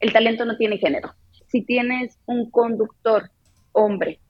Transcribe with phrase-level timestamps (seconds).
[0.00, 1.14] el talento no tiene género.
[1.46, 3.30] Si tienes un conductor
[3.72, 4.20] hombre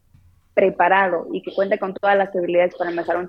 [0.54, 3.28] preparado y que cuenta con todas las habilidades para manejar un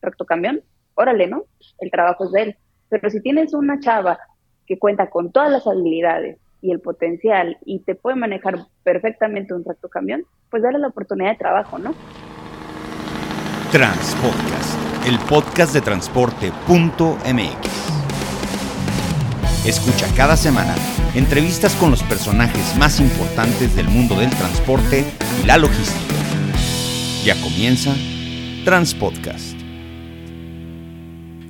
[0.00, 0.62] tractocamión,
[0.94, 1.44] órale, ¿no?
[1.78, 2.56] El trabajo es de él.
[2.88, 4.18] Pero si tienes una chava
[4.66, 9.64] que cuenta con todas las habilidades y el potencial y te puede manejar perfectamente un
[9.64, 11.94] tractocamión, pues dale la oportunidad de trabajo, ¿no?
[13.70, 17.78] Transpodcast, el podcast de transporte.mx.
[19.66, 20.74] Escucha cada semana
[21.14, 25.04] entrevistas con los personajes más importantes del mundo del transporte
[25.42, 26.14] y la logística.
[27.24, 27.94] Ya comienza
[28.64, 29.58] Transpodcast.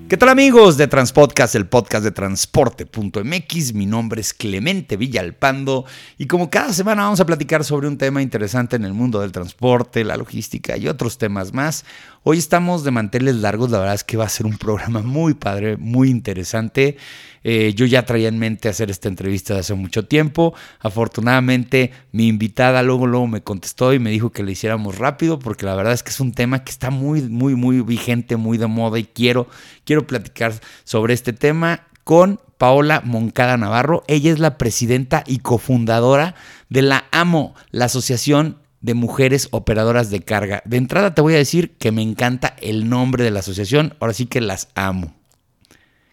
[0.09, 3.75] ¿Qué tal amigos de Transpodcast, el podcast de transporte.mx?
[3.75, 5.85] Mi nombre es Clemente Villalpando
[6.17, 9.33] y como cada semana vamos a platicar sobre un tema interesante en el mundo del
[9.33, 11.85] transporte, la logística y otros temas más.
[12.31, 15.33] Hoy estamos de manteles largos, la verdad es que va a ser un programa muy
[15.33, 16.99] padre, muy interesante.
[17.43, 20.53] Eh, yo ya traía en mente hacer esta entrevista de hace mucho tiempo.
[20.81, 25.65] Afortunadamente, mi invitada luego, luego me contestó y me dijo que le hiciéramos rápido, porque
[25.65, 28.67] la verdad es que es un tema que está muy, muy, muy vigente, muy de
[28.67, 29.49] moda y quiero,
[29.87, 30.53] quiero platicar
[30.85, 34.05] sobre este tema con Paola Moncada Navarro.
[34.07, 36.35] Ella es la presidenta y cofundadora
[36.69, 40.63] de la AMO, la Asociación de Mujeres Operadoras de Carga.
[40.65, 44.15] De entrada te voy a decir que me encanta el nombre de la asociación, ahora
[44.15, 45.15] sí que las amo.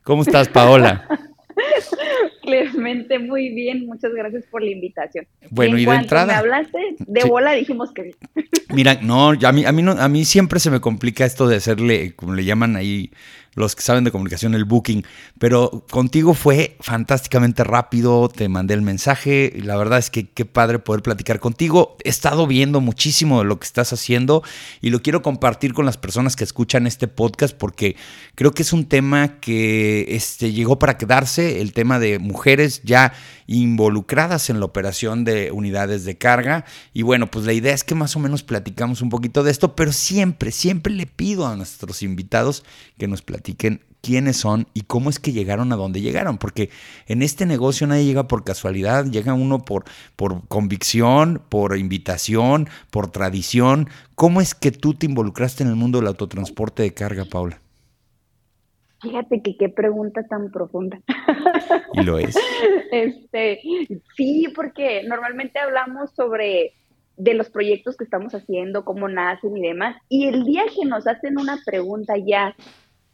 [0.04, 1.08] ¿Cómo estás, Paola?
[2.44, 5.26] Clemente, muy bien, muchas gracias por la invitación.
[5.50, 6.28] Bueno, y, de entrada.
[6.28, 8.16] me hablaste de bola, dijimos que.
[8.72, 11.56] Mira, no, a mí, a mí no, a mí siempre se me complica esto de
[11.56, 13.12] hacerle, como le llaman ahí
[13.56, 15.04] los que saben de comunicación, el booking.
[15.40, 20.46] Pero contigo fue fantásticamente rápido, te mandé el mensaje y la verdad es que qué
[20.46, 21.96] padre poder platicar contigo.
[22.04, 24.44] He estado viendo muchísimo de lo que estás haciendo
[24.82, 27.96] y lo quiero compartir con las personas que escuchan este podcast porque
[28.36, 33.14] creo que es un tema que este, llegó para quedarse, el tema de mujeres ya
[33.48, 36.66] involucradas en la operación de unidades de carga.
[36.94, 39.76] Y bueno, pues la idea es que más o menos platicamos un poquito de esto,
[39.76, 42.64] pero siempre, siempre le pido a nuestros invitados
[42.98, 46.70] que nos platiquen quiénes son y cómo es que llegaron a donde llegaron, porque
[47.08, 49.86] en este negocio nadie llega por casualidad, llega uno por,
[50.16, 53.88] por convicción, por invitación, por tradición.
[54.16, 57.60] ¿Cómo es que tú te involucraste en el mundo del autotransporte de carga, Paula?
[59.02, 61.00] Fíjate que qué pregunta tan profunda.
[61.94, 62.36] Y lo es.
[62.92, 63.60] Este,
[64.16, 66.74] sí, porque normalmente hablamos sobre
[67.18, 69.98] de los proyectos que estamos haciendo, cómo nacen y demás.
[70.08, 72.56] Y el día que nos hacen una pregunta ya,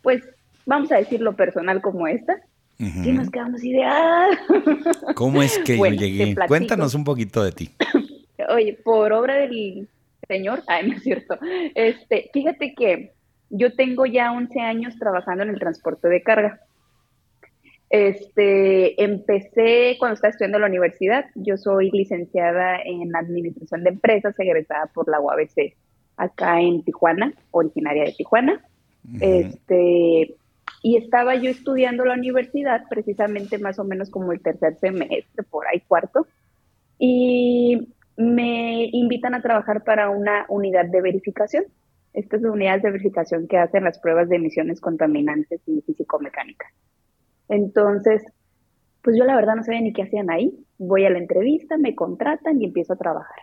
[0.01, 0.23] pues
[0.66, 2.41] vamos a decirlo personal como esta,
[2.81, 4.29] y nos quedamos de ¡ah!
[5.16, 6.35] ¿Cómo es que yo llegué?
[6.47, 7.69] Cuéntanos un poquito de ti.
[8.50, 9.88] Oye, por obra del
[10.28, 11.38] Señor, ay, no es cierto.
[11.75, 13.11] Este, fíjate que
[13.51, 16.61] yo tengo ya 11 años trabajando en el transporte de carga.
[17.91, 21.25] Este, empecé cuando estaba estudiando en la universidad.
[21.35, 25.75] Yo soy licenciada en Administración de Empresas, egresada por la UABC,
[26.17, 28.66] acá en Tijuana, originaria de Tijuana.
[29.19, 30.35] Este,
[30.84, 35.67] y estaba yo estudiando la universidad, precisamente más o menos como el tercer semestre, por
[35.67, 36.28] ahí cuarto,
[36.97, 41.66] y me invitan a trabajar para una unidad de verificación
[42.13, 46.72] estas unidades de verificación que hacen las pruebas de emisiones contaminantes y físico-mecánicas.
[47.47, 48.23] Entonces,
[49.01, 50.53] pues yo la verdad no sabía ni qué hacían ahí.
[50.78, 53.40] Voy a la entrevista, me contratan y empiezo a trabajar.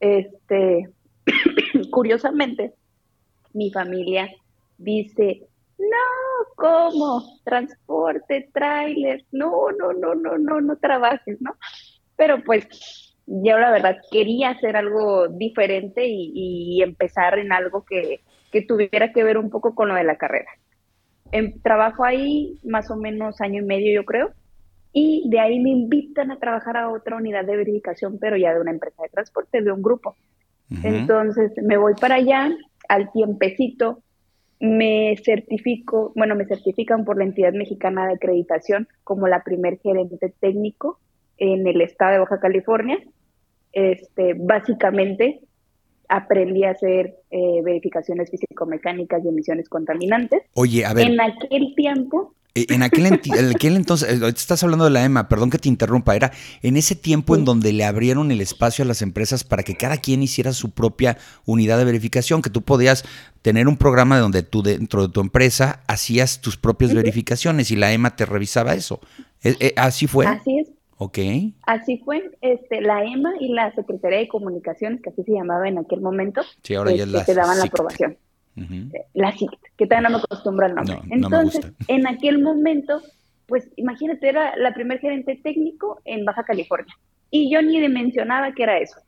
[0.00, 0.90] Este,
[1.90, 2.74] curiosamente,
[3.52, 4.28] mi familia
[4.84, 7.22] dice, no, ¿cómo?
[7.44, 11.56] Transporte, tráiler, no, no, no, no, no, no trabajes, ¿no?
[12.16, 18.20] Pero pues yo la verdad quería hacer algo diferente y, empezar en algo que,
[18.68, 20.50] tuviera que ver un poco con lo de la carrera.
[21.32, 24.32] En, trabajo ahí más o menos año y medio, yo creo,
[24.92, 28.60] y de ahí me invitan a trabajar a otra unidad de verificación, pero ya de
[28.60, 30.14] una empresa de transporte, de un grupo.
[30.84, 32.50] Entonces me voy para allá,
[32.88, 34.03] al tiempecito
[34.60, 40.32] me certifico, bueno, me certifican por la entidad mexicana de acreditación como la primer gerente
[40.40, 40.98] técnico
[41.38, 42.98] en el estado de Baja California.
[43.72, 45.40] Este, básicamente
[46.08, 50.42] aprendí a hacer eh, verificaciones físico-mecánicas y emisiones contaminantes.
[50.54, 51.08] Oye, a ver.
[51.08, 52.34] En aquel tiempo.
[52.56, 56.14] Eh, en aquel, aquel entonces, eh, estás hablando de la EMA, perdón que te interrumpa,
[56.14, 56.30] era
[56.62, 59.96] en ese tiempo en donde le abrieron el espacio a las empresas para que cada
[59.96, 63.04] quien hiciera su propia unidad de verificación, que tú podías
[63.42, 67.92] tener un programa donde tú dentro de tu empresa hacías tus propias verificaciones y la
[67.92, 69.00] EMA te revisaba eso.
[69.76, 70.26] ¿Así fue?
[70.26, 70.70] Así es.
[70.96, 71.18] Ok.
[71.66, 75.78] Así fue, este, la EMA y la Secretaría de Comunicaciones, que así se llamaba en
[75.78, 78.16] aquel momento, sí, ahora ya este, te daban la aprobación.
[79.14, 80.98] La CICT, que todavía no me acostumbro al nombre.
[81.10, 83.00] Entonces, en aquel momento
[83.46, 86.94] pues imagínate, era la primer gerente técnico en Baja California.
[87.30, 89.00] Y yo ni mencionaba que era eso.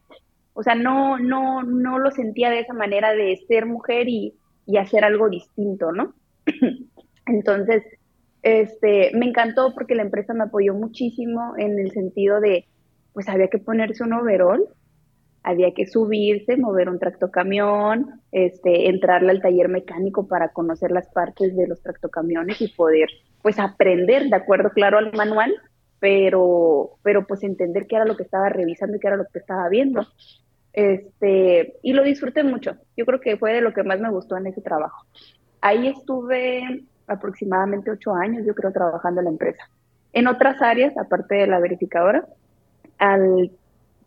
[0.53, 4.35] O sea, no, no, no lo sentía de esa manera de ser mujer y,
[4.67, 6.15] y hacer algo distinto, ¿no?
[7.27, 7.83] Entonces,
[8.43, 12.67] este, me encantó porque la empresa me apoyó muchísimo en el sentido de,
[13.13, 14.67] pues había que ponerse un overall,
[15.47, 21.57] había que subirse, mover un tractocamión, este, entrarle al taller mecánico para conocer las partes
[21.57, 23.09] de los tractocamiones y poder,
[23.43, 25.55] pues, aprender de acuerdo, claro, al manual,
[26.01, 29.39] pero, pero pues entender qué era lo que estaba revisando y qué era lo que
[29.39, 30.05] estaba viendo.
[30.73, 32.75] Este, y lo disfruté mucho.
[32.97, 35.07] Yo creo que fue de lo que más me gustó en ese trabajo.
[35.61, 39.63] Ahí estuve aproximadamente ocho años, yo creo, trabajando en la empresa.
[40.13, 42.27] En otras áreas, aparte de la verificadora,
[42.99, 43.53] al,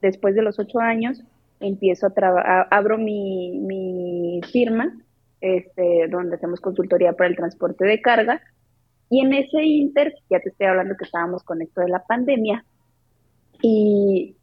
[0.01, 1.24] después de los ocho años,
[1.59, 4.97] empiezo a trabajar, abro mi, mi firma,
[5.41, 8.41] este, donde hacemos consultoría para el transporte de carga,
[9.09, 12.63] y en ese inter, ya te estoy hablando que estábamos con esto de la pandemia,
[13.61, 14.35] y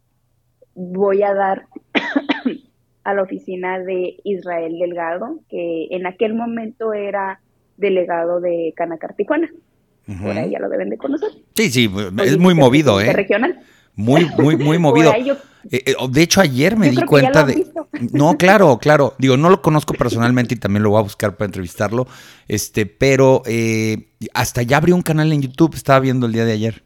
[0.75, 1.67] voy a dar
[3.03, 7.39] a la oficina de Israel Delgado, que en aquel momento era
[7.77, 9.49] delegado de Canacar Tijuana.
[10.21, 11.29] Por ahí ya lo deben de conocer.
[11.53, 11.91] Sí, sí,
[12.23, 13.11] es muy movido, ¿eh?
[13.11, 13.59] Regional.
[13.97, 15.11] Muy, muy, muy movido.
[15.13, 17.65] Eh, eh, de hecho, ayer me di cuenta de.
[18.13, 19.15] No, claro, claro.
[19.17, 22.07] Digo, no lo conozco personalmente y también lo voy a buscar para entrevistarlo.
[22.47, 26.53] Este, pero eh, hasta ya abrió un canal en YouTube, estaba viendo el día de
[26.53, 26.83] ayer.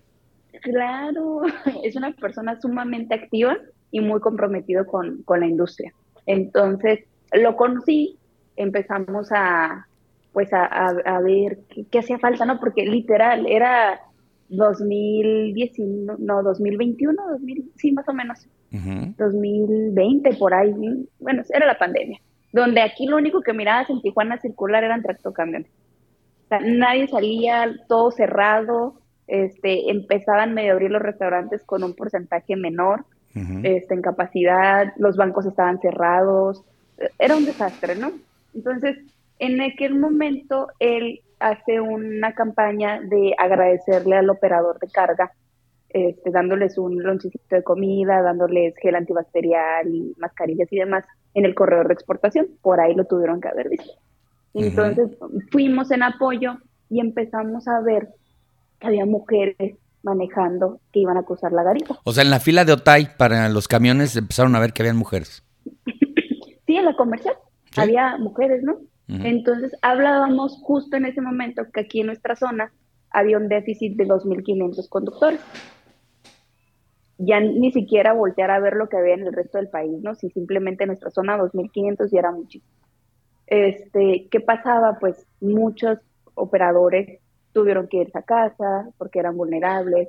[0.61, 1.41] Claro,
[1.83, 3.57] es una persona sumamente activa
[3.91, 5.93] y muy comprometido con, con la industria.
[6.25, 7.01] Entonces,
[7.33, 8.17] lo conocí,
[8.55, 9.85] empezamos a,
[10.31, 11.59] pues, a, a, ver
[11.91, 12.59] qué, hacía falta, ¿no?
[12.59, 13.99] Porque literal, era
[14.51, 20.73] 2019, no, 2021, 2000, sí, más o menos, 2020, por ahí,
[21.19, 22.19] bueno, era la pandemia,
[22.51, 25.71] donde aquí lo único que mirabas en Tijuana circular eran tractocamiones.
[26.45, 28.95] O sea, nadie salía, todo cerrado,
[29.27, 33.05] este, empezaban medio a abrir los restaurantes con un porcentaje menor,
[33.63, 36.65] este, en capacidad, los bancos estaban cerrados,
[37.17, 38.11] era un desastre, ¿no?
[38.53, 38.97] Entonces,
[39.39, 45.31] en aquel momento él hace una campaña de agradecerle al operador de carga,
[45.89, 51.03] este, dándoles un lonchecito de comida, dándoles gel antibacterial y mascarillas y demás
[51.33, 52.47] en el corredor de exportación.
[52.61, 53.91] Por ahí lo tuvieron que haber visto.
[54.53, 55.09] Entonces
[55.51, 56.57] fuimos en apoyo
[56.89, 58.09] y empezamos a ver
[58.79, 61.95] que había mujeres manejando que iban a cruzar la garita.
[62.03, 64.97] O sea, en la fila de Otay para los camiones empezaron a ver que habían
[64.97, 65.43] mujeres.
[66.65, 67.35] sí, en la comercial
[67.77, 68.79] había mujeres, ¿no?
[69.11, 72.71] Entonces hablábamos justo en ese momento que aquí en nuestra zona
[73.09, 75.41] había un déficit de 2.500 conductores.
[77.17, 80.15] Ya ni siquiera voltear a ver lo que había en el resto del país, ¿no?
[80.15, 82.71] Si simplemente en nuestra zona 2.500 ya era muchísimo.
[83.47, 84.97] Este, ¿Qué pasaba?
[84.99, 85.99] Pues muchos
[86.35, 87.19] operadores
[87.53, 90.07] tuvieron que irse a casa porque eran vulnerables,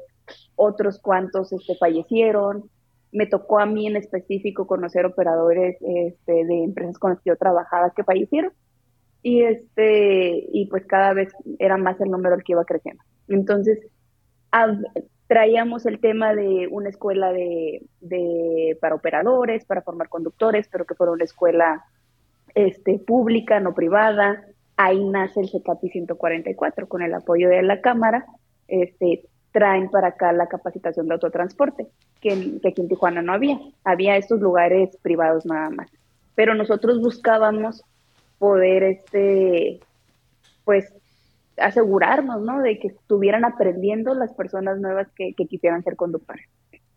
[0.55, 2.70] otros cuantos este, fallecieron.
[3.10, 7.37] Me tocó a mí en específico conocer operadores este, de empresas con las que yo
[7.37, 8.52] trabajaba que fallecieron.
[9.22, 13.02] Y, este, y pues cada vez era más el número el que iba creciendo.
[13.28, 13.78] Entonces,
[15.26, 20.94] traíamos el tema de una escuela de, de, para operadores, para formar conductores, pero que
[20.94, 21.84] fuera una escuela
[22.54, 24.44] este, pública, no privada,
[24.76, 28.26] ahí nace el CECAPI 144 con el apoyo de la Cámara.
[28.69, 31.86] Este, traen para acá la capacitación de autotransporte,
[32.20, 33.58] que, que, aquí en Tijuana no había.
[33.84, 35.91] Había estos lugares privados nada más.
[36.34, 37.84] Pero nosotros buscábamos
[38.43, 39.79] poder, este,
[40.65, 40.93] pues,
[41.56, 42.61] asegurarnos, ¿no?
[42.61, 46.44] De que estuvieran aprendiendo las personas nuevas que, quisieran ser conductores.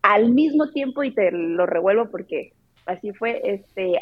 [0.02, 2.52] Al mismo tiempo, y te lo revuelvo porque
[2.84, 4.00] así fue, este,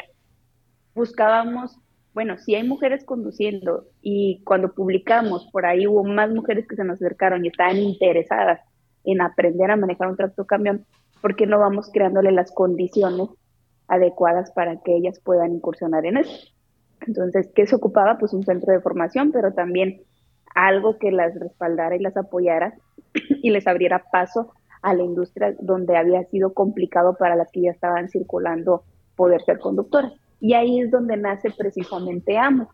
[0.95, 1.77] buscábamos
[2.15, 6.83] bueno, si hay mujeres conduciendo y cuando publicamos por ahí hubo más mujeres que se
[6.85, 8.61] nos acercaron y estaban interesadas
[9.03, 10.85] en aprender a manejar un tractocamión,
[11.21, 13.27] ¿por qué no vamos creándole las condiciones
[13.89, 16.54] adecuadas para que ellas puedan incursionar en eso?
[17.01, 18.17] Entonces, ¿qué se ocupaba?
[18.17, 20.01] Pues un centro de formación, pero también
[20.55, 22.73] algo que las respaldara y las apoyara
[23.13, 27.71] y les abriera paso a la industria donde había sido complicado para las que ya
[27.71, 28.83] estaban circulando
[29.15, 30.13] poder ser conductoras.
[30.39, 32.69] Y ahí es donde nace precisamente Amo,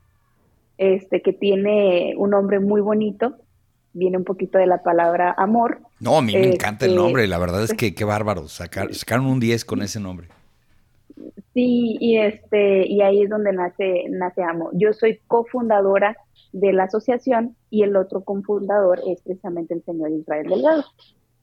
[0.77, 3.35] este, que tiene un nombre muy bonito,
[3.93, 5.79] viene un poquito de la palabra amor.
[5.99, 9.25] No, a mí me encanta el este, nombre, la verdad es que qué bárbaro, sacaron
[9.25, 10.27] un 10 con ese nombre.
[11.53, 14.69] Sí, y este, y ahí es donde nace, nace Amo.
[14.73, 16.15] Yo soy cofundadora
[16.53, 20.83] de la asociación y el otro cofundador es precisamente el señor Israel Delgado.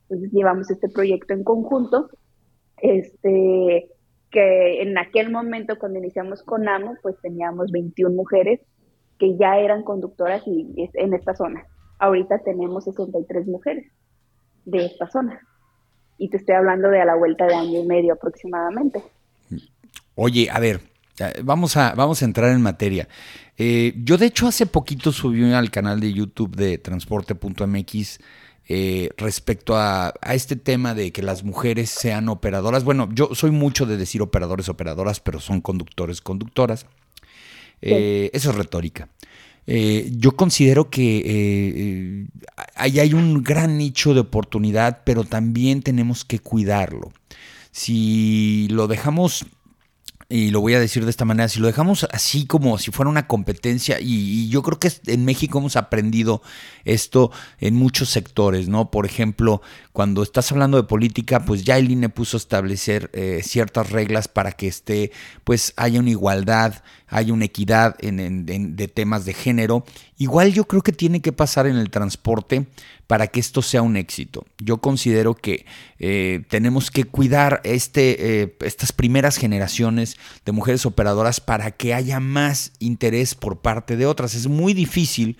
[0.02, 2.08] Entonces llevamos este proyecto en conjunto.
[2.78, 3.90] Este,
[4.30, 8.60] que en aquel momento cuando iniciamos con AMO, pues teníamos 21 mujeres
[9.18, 11.66] que ya eran conductoras y en esta zona.
[11.98, 13.90] ahorita tenemos 63 mujeres
[14.64, 15.40] de esta zona.
[16.16, 19.02] Y te estoy hablando de a la vuelta de año y medio aproximadamente.
[20.20, 20.80] Oye, a ver,
[21.44, 23.08] vamos a, vamos a entrar en materia.
[23.56, 28.18] Eh, yo de hecho hace poquito subí al canal de YouTube de transporte.mx
[28.66, 32.82] eh, respecto a, este tema de que las mujeres sean operadoras.
[32.82, 36.86] Bueno, yo soy mucho de decir operadores, operadoras, pero son conductores, conductoras.
[37.80, 39.08] Eh, eso es retórica.
[39.68, 42.26] Eh, yo considero que
[42.74, 47.12] ahí hay un gran nicho de oportunidad, pero también tenemos que cuidarlo.
[47.70, 49.46] Si lo dejamos
[50.30, 53.08] y lo voy a decir de esta manera, si lo dejamos así como si fuera
[53.08, 56.42] una competencia, y, yo creo que en México hemos aprendido
[56.84, 57.30] esto
[57.60, 58.90] en muchos sectores, ¿no?
[58.90, 63.40] Por ejemplo, cuando estás hablando de política, pues ya el INE puso a establecer eh,
[63.42, 65.12] ciertas reglas para que esté,
[65.44, 68.46] pues haya una igualdad, haya una equidad en,
[68.76, 69.84] de temas de género.
[70.16, 72.66] Igual yo creo que tiene que pasar en el transporte
[73.06, 74.44] para que esto sea un éxito.
[74.58, 75.64] Yo considero que
[75.98, 82.20] eh, tenemos que cuidar este, eh, estas primeras generaciones de mujeres operadoras para que haya
[82.20, 84.34] más interés por parte de otras.
[84.34, 85.38] Es muy difícil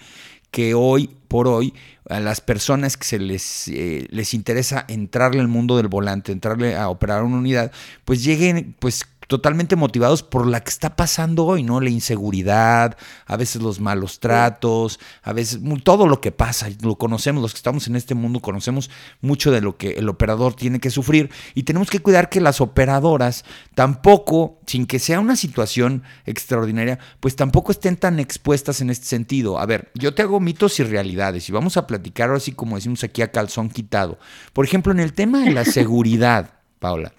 [0.51, 1.75] que hoy por hoy
[2.09, 6.75] a las personas que se les, eh, les interesa entrarle al mundo del volante, entrarle
[6.75, 7.71] a operar una unidad,
[8.07, 11.81] pues lleguen pues totalmente motivados por la que está pasando hoy, ¿no?
[11.81, 17.43] La inseguridad, a veces los malos tratos, a veces todo lo que pasa, lo conocemos,
[17.43, 20.91] los que estamos en este mundo conocemos mucho de lo que el operador tiene que
[20.91, 23.45] sufrir y tenemos que cuidar que las operadoras
[23.75, 29.59] tampoco, sin que sea una situación extraordinaria, pues tampoco estén tan expuestas en este sentido.
[29.59, 33.05] A ver, yo te hago mitos y realidades y vamos a platicar así como decimos
[33.05, 34.19] aquí a calzón quitado.
[34.55, 37.13] Por ejemplo, en el tema de la seguridad, Paula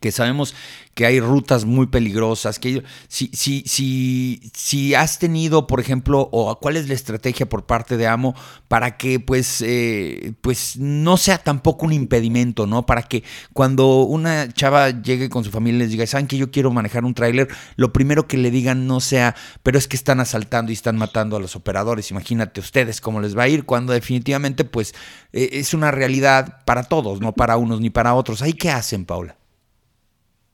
[0.00, 0.54] que sabemos
[0.94, 6.58] que hay rutas muy peligrosas, que si, si, si, si has tenido, por ejemplo, o
[6.58, 8.34] cuál es la estrategia por parte de AMO
[8.68, 12.86] para que pues, eh, pues no sea tampoco un impedimento, ¿no?
[12.86, 16.50] Para que cuando una chava llegue con su familia y les diga, ¿saben que yo
[16.50, 17.48] quiero manejar un tráiler?
[17.76, 21.36] Lo primero que le digan no sea, pero es que están asaltando y están matando
[21.36, 22.10] a los operadores.
[22.10, 24.94] Imagínate ustedes cómo les va a ir cuando definitivamente pues
[25.32, 28.42] eh, es una realidad para todos, no para unos ni para otros.
[28.42, 29.39] ¿Ahí qué hacen, Paula?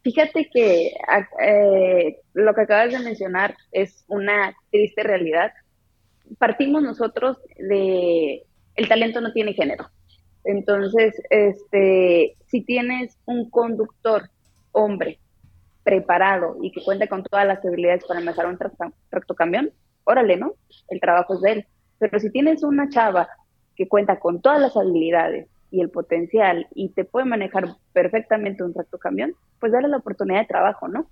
[0.07, 0.93] Fíjate que
[1.41, 5.51] eh, lo que acabas de mencionar es una triste realidad.
[6.39, 8.45] Partimos nosotros de
[8.77, 9.91] el talento no tiene género.
[10.45, 14.31] Entonces, este, si tienes un conductor
[14.71, 15.19] hombre
[15.83, 18.59] preparado y que cuenta con todas las habilidades para manejar un
[19.11, 19.73] tractocamión,
[20.05, 20.55] órale, ¿no?
[20.87, 21.67] El trabajo es de él.
[21.99, 23.29] Pero si tienes una chava
[23.75, 28.73] que cuenta con todas las habilidades y el potencial y te puede manejar perfectamente un
[28.73, 31.07] tractocamión, pues darle la oportunidad de trabajo, ¿no?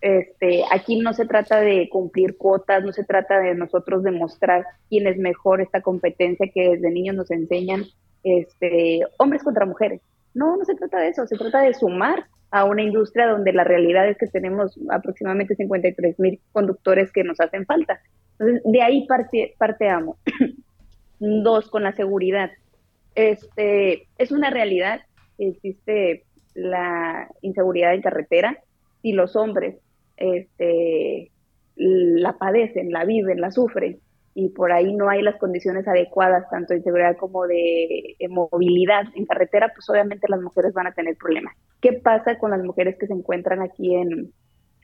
[0.00, 5.06] Este, aquí no se trata de cumplir cuotas, no se trata de nosotros demostrar quién
[5.06, 7.84] es mejor esta competencia que desde niños nos enseñan
[8.22, 10.00] este, hombres contra mujeres.
[10.34, 13.64] No, no se trata de eso, se trata de sumar a una industria donde la
[13.64, 18.00] realidad es que tenemos aproximadamente 53 mil conductores que nos hacen falta.
[18.38, 20.18] Entonces, de ahí parte, parteamos.
[21.18, 22.50] Dos, con la seguridad.
[23.16, 25.00] Este, es una realidad,
[25.38, 28.58] existe la inseguridad en carretera
[29.02, 29.76] y los hombres
[30.18, 31.32] este,
[31.76, 34.00] la padecen, la viven, la sufren
[34.34, 39.24] y por ahí no hay las condiciones adecuadas tanto de seguridad como de, movilidad en
[39.24, 41.56] carretera, pues obviamente las mujeres van a tener problemas.
[41.80, 44.32] ¿Qué pasa con las mujeres que se encuentran aquí en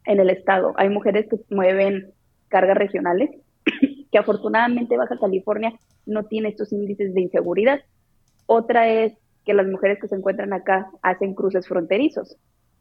[0.07, 0.73] el estado?
[0.77, 2.13] Hay mujeres que mueven
[2.49, 3.29] cargas regionales,
[4.11, 5.75] que afortunadamente Baja California
[6.07, 7.81] no tiene estos índices de inseguridad,
[8.47, 12.37] otra es que las mujeres que se encuentran acá hacen cruces fronterizos.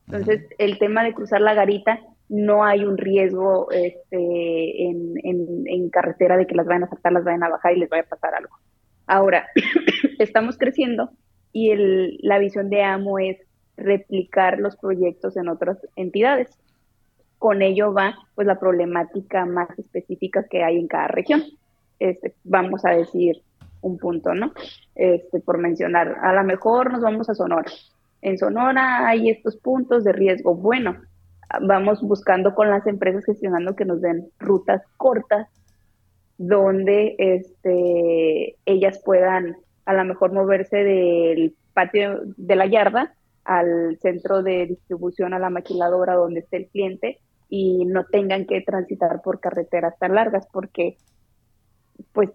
[0.07, 1.99] Entonces, el tema de cruzar la garita,
[2.31, 7.43] no hay un riesgo este, en, carretera de que las vayan a saltar, las vayan
[7.43, 8.55] a bajar y les vaya a pasar algo.
[9.05, 9.47] Ahora,
[10.19, 11.09] estamos creciendo
[11.51, 11.75] y
[12.25, 13.37] la visión de AMO es
[13.75, 16.49] replicar los proyectos en otras entidades.
[17.37, 21.43] Con ello va pues la problemática más específica que hay en cada región.
[21.99, 23.41] Este, vamos a decir,
[23.81, 24.53] un punto, ¿no?
[24.95, 27.71] Este, por mencionar, a lo mejor nos vamos a Sonora.
[28.21, 30.55] En Sonora hay estos puntos de riesgo.
[30.55, 30.97] Bueno,
[31.61, 35.47] vamos buscando con las empresas gestionando que nos den rutas cortas
[36.37, 44.43] donde este, ellas puedan a lo mejor moverse del patio de la yarda al centro
[44.43, 47.19] de distribución a la maquiladora donde esté el cliente
[47.49, 50.97] y no tengan que transitar por carreteras tan largas porque
[52.13, 52.29] pues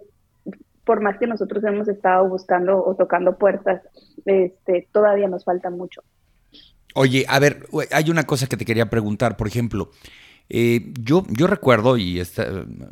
[0.86, 3.82] por más que nosotros hemos estado buscando o tocando puertas,
[4.24, 6.02] este, todavía nos falta mucho.
[6.94, 9.90] Oye, a ver, hay una cosa que te quería preguntar, por ejemplo,
[10.48, 12.22] Eh, yo, yo recuerdo, y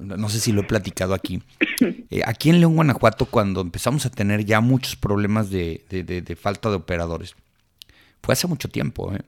[0.01, 1.41] no sé si lo he platicado aquí,
[2.11, 6.69] eh, aquí en León, Guanajuato, cuando empezamos a tener ya muchos problemas de, de, falta
[6.69, 7.37] de operadores,
[8.23, 9.15] fue hace mucho tiempo.
[9.15, 9.21] ¿eh?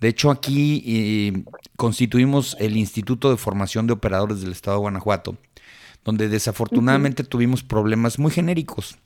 [0.00, 1.44] De hecho, aquí
[1.76, 5.36] constituimos el Instituto de Formación de Operadores del Estado de Guanajuato,
[6.04, 8.96] donde desafortunadamente tuvimos problemas muy genéricos.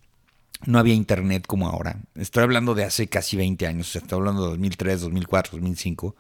[0.66, 1.98] No había internet como ahora.
[2.14, 6.14] Estoy hablando de hace casi 20 años, estoy hablando de 2003, 2004, 2005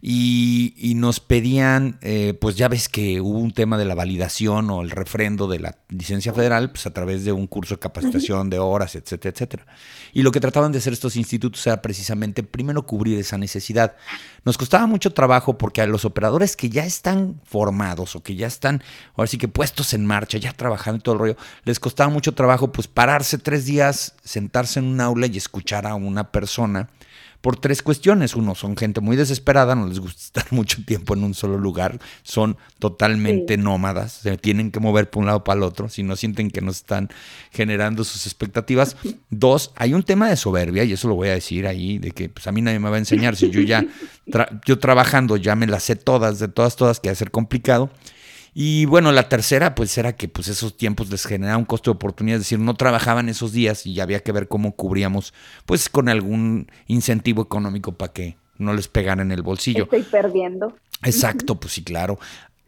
[0.00, 4.82] y, nos pedían, eh, pues ya ves que hubo un tema de la validación o
[4.82, 8.58] el refrendo de la licencia federal, pues a través de un curso de capacitación de
[8.58, 9.66] horas, etcétera, etcétera.
[10.12, 13.96] Y lo que trataban de hacer estos institutos era precisamente primero cubrir esa necesidad.
[14.44, 18.46] Nos costaba mucho trabajo porque a los operadores que ya están formados o que ya
[18.46, 18.82] están,
[19.14, 22.34] ahora sí que puestos en marcha, ya trabajando y todo el rollo, les costaba mucho
[22.34, 26.88] trabajo pues pararse tres días, sentarse en un aula y escuchar a una persona
[27.46, 28.34] por tres cuestiones.
[28.34, 32.00] Uno, son gente muy desesperada, no les gusta estar mucho tiempo en un solo lugar,
[32.24, 36.16] son totalmente nómadas, se tienen que mover por un lado para el otro, si no
[36.16, 37.08] sienten que no están
[37.52, 38.96] generando sus expectativas.
[39.30, 42.28] Dos, hay un tema de soberbia, y eso lo voy a decir ahí, de que
[42.28, 43.86] pues, a mí nadie me va a enseñar, si yo ya,
[44.66, 47.90] yo trabajando ya me las sé todas, de todas, todas, que va a ser complicado.
[48.58, 51.96] Y bueno, la tercera, pues era que pues esos tiempos les generaba un costo de
[51.96, 55.34] oportunidad, es decir, no trabajaban esos días y había que ver cómo cubríamos,
[55.66, 59.84] pues con algún incentivo económico para que no les pegaran en el bolsillo.
[59.84, 60.74] Estoy perdiendo.
[61.02, 62.18] Exacto, pues sí, claro.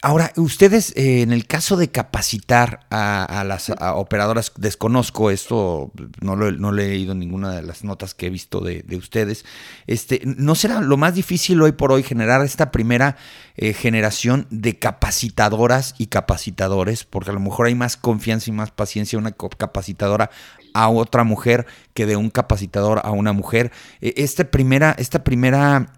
[0.01, 5.91] Ahora, ustedes, eh, en el caso de capacitar a, las operadoras, desconozco esto,
[6.21, 9.45] no no he leído ninguna de las notas que he visto de, ustedes,
[9.89, 13.17] este, ¿no será lo más difícil hoy por hoy generar esta primera
[13.57, 17.03] eh, generación de capacitadoras y capacitadores?
[17.03, 20.31] Porque a lo mejor hay más confianza y más paciencia una capacitadora
[20.75, 23.73] a otra mujer que de un capacitador a una mujer.
[24.01, 25.93] Eh, esta primera, esta primera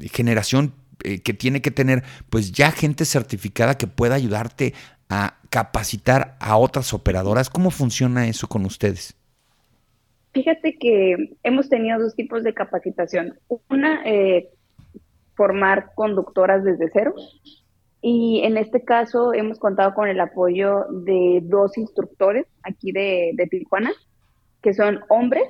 [0.00, 4.74] generación eh, que tiene que tener pues ya gente certificada que pueda ayudarte
[5.08, 7.50] a capacitar a otras operadoras.
[7.50, 9.14] ¿Cómo funciona eso con ustedes?
[10.32, 13.38] Fíjate que hemos tenido dos tipos de capacitación.
[13.70, 14.48] Una, eh,
[15.36, 17.14] formar conductoras desde cero.
[18.00, 23.46] Y en este caso hemos contado con el apoyo de dos instructores aquí de, de
[23.46, 23.92] Tijuana,
[24.60, 25.44] que son hombres,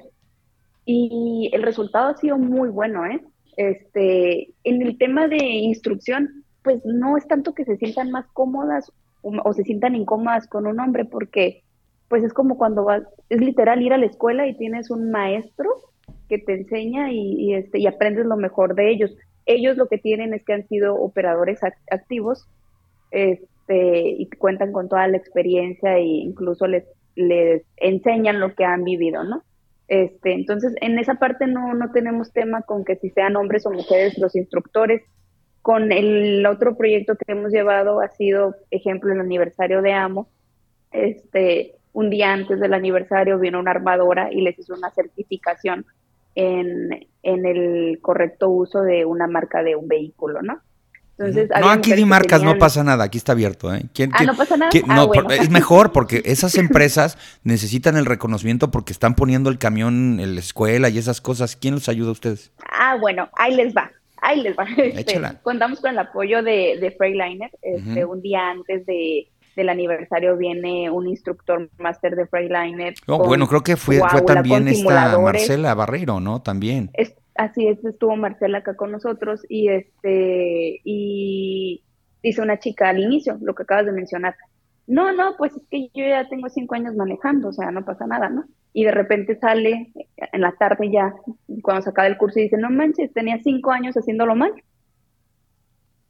[0.85, 3.21] y el resultado ha sido muy bueno, ¿eh?
[3.57, 8.91] Este, en el tema de instrucción, pues no es tanto que se sientan más cómodas
[9.23, 11.63] o, se sientan incómodas con un hombre, porque
[12.09, 15.71] pues es como cuando vas, es literal ir a la escuela y tienes un maestro
[16.29, 19.17] que te enseña y, este, y aprendes lo mejor de ellos.
[19.47, 22.47] Ellos lo que tienen es que han sido operadores activos
[23.11, 28.85] este, y cuentan con toda la experiencia e incluso les, les enseñan lo que han
[28.85, 29.43] vivido, ¿no?
[29.89, 33.71] Este, entonces, en esa parte no, no tenemos tema con que si sean hombres o
[33.71, 35.03] mujeres los instructores.
[35.63, 40.29] Con el otro proyecto que hemos llevado ha sido, ejemplo, el aniversario de AMO.
[40.93, 45.87] Este, un día antes del aniversario vino una armadora y les hizo una certificación
[46.35, 50.61] en, en el correcto uso de una marca de un vehículo, ¿no?
[51.17, 53.73] No, aquí ni marcas, no pasa nada, aquí está abierto.
[53.75, 53.85] ¿eh?
[54.13, 54.71] ah, no pasa nada.
[54.89, 60.35] Ah, es mejor porque esas empresas necesitan el reconocimiento porque están poniendo el camión en
[60.35, 61.57] la escuela y esas cosas.
[61.57, 62.53] ¿Quién los ayuda a ustedes?
[62.71, 63.91] Ah, bueno, ahí les va.
[64.21, 64.67] Ahí les va.
[64.77, 67.51] Este, contamos con el apoyo de, de Freiliner.
[67.63, 72.95] Este, Un día antes de, del aniversario viene un instructor máster de Freiliner.
[73.07, 76.43] Oh, bueno, creo que fue, fue también esta Marcela Barreiro, ¿no?
[76.43, 76.91] También.
[77.35, 81.83] Así es, estuvo Marcela acá con nosotros y este y
[82.23, 84.37] dice una chica al inicio, lo que acabas de mencionar.
[84.87, 88.07] No, no, pues es que yo ya tengo cinco años manejando, o sea, no pasa
[88.07, 88.45] nada, ¿no?
[88.73, 91.15] Y de repente sale en la tarde ya,
[91.63, 94.53] cuando se acaba el curso, y dice, no manches, tenía cinco años haciéndolo mal.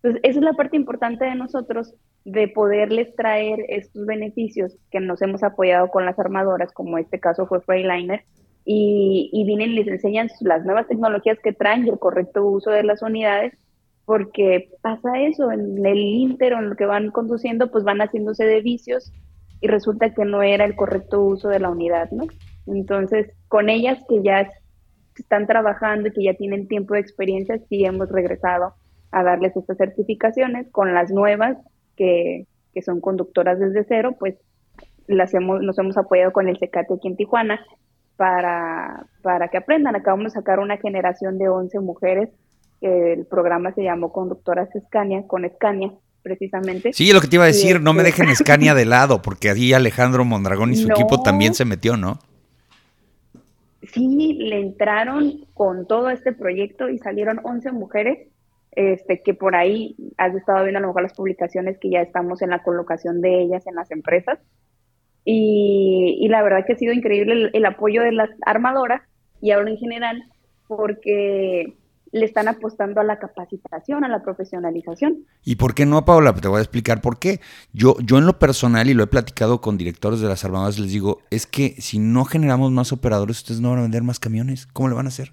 [0.03, 5.23] Entonces, esa es la parte importante de nosotros, de poderles traer estos beneficios que nos
[5.23, 8.25] hemos apoyado con las armadoras, como este caso fue Freiliner,
[8.65, 12.83] y, vienen y les enseñan las nuevas tecnologías que traen y el correcto uso de
[12.83, 13.53] las unidades,
[14.07, 18.45] porque pasa eso, en el Inter o en lo que van conduciendo, pues van haciéndose
[18.45, 19.13] de vicios
[19.61, 22.25] y resulta que no era el correcto uso de la unidad, ¿no?
[22.67, 24.51] Entonces, con ellas que ya
[25.17, 28.75] están trabajando y que ya tienen tiempo de experiencia, sí hemos regresado
[29.11, 30.71] a darles estas certificaciones.
[30.71, 31.57] Con las nuevas,
[31.97, 34.35] que, que son conductoras desde cero, pues
[35.07, 37.61] las hemos, nos hemos apoyado con el CECATE aquí en Tijuana
[38.17, 39.97] para, para que aprendan.
[39.97, 42.31] Acabamos de sacar una generación de 11 mujeres,
[42.81, 46.93] el programa se llamó Conductoras Escania, con Escania, precisamente.
[46.93, 49.51] Sí, lo que te iba a decir, no me este dejen Escania de lado, porque
[49.51, 52.19] ahí Alejandro Mondragón y su equipo también se metió, ¿no?
[53.93, 58.29] Sí, le entraron con todo este proyecto y salieron 11 mujeres
[58.73, 62.43] este, que por ahí has estado viendo a lo mejor las publicaciones que ya estamos
[62.43, 64.39] en la colocación de ellas en las empresas.
[65.25, 69.03] Y, la verdad que ha sido increíble el, apoyo de las armadoras
[69.41, 70.23] y ahora en general,
[70.67, 71.75] porque
[72.13, 75.25] le están apostando a la capacitación, a la profesionalización.
[75.45, 76.35] ¿Y por qué no, Paola?
[76.35, 77.41] Te voy a explicar por qué.
[77.73, 80.93] Yo, yo en lo personal, y lo he platicado con directores de las armadoras, les
[80.93, 84.67] digo, es que si no generamos más operadores, ustedes no van a vender más camiones.
[84.67, 85.33] ¿Cómo le van a hacer?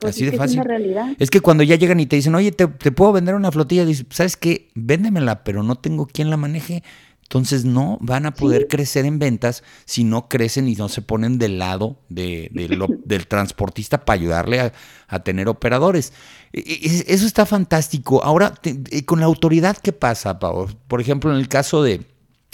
[0.00, 0.60] Pues Así de fácil.
[0.60, 3.84] Es, es que cuando ya llegan y te dicen, oye, te, puedo vender una flotilla,
[3.84, 4.70] dices, ¿sabes qué?
[4.74, 6.82] Véndemela, pero no tengo quien la maneje.
[7.30, 11.38] Entonces no van a poder crecer en ventas si no crecen y no se ponen
[11.38, 12.50] del lado de,
[13.04, 14.72] del transportista para ayudarle
[15.06, 16.12] a, tener operadores.
[16.52, 18.24] E, e, eso está fantástico.
[18.24, 20.66] Ahora, eh, con la autoridad, ¿qué pasa, Pau?
[20.88, 22.02] Por ejemplo, en el caso de,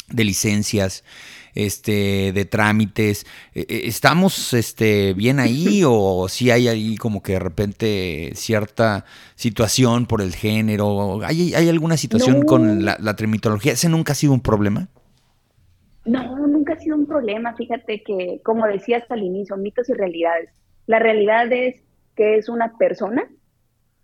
[0.09, 1.05] de licencias,
[1.57, 3.27] este, de trámites.
[3.55, 9.05] Eh, eh, ¿Estamos este, bien ahí o si hay ahí como que de repente cierta
[9.35, 11.21] situación por el género?
[11.25, 13.73] ¿Hay, hay alguna situación con la, la trimitología?
[13.73, 14.89] ¿Ese nunca ha sido un problema?
[16.05, 17.55] No, nunca ha sido un problema.
[17.57, 20.51] Fíjate que, como decía hasta el inicio, mitos y realidades.
[20.87, 21.83] La realidad es
[22.15, 23.29] que es una persona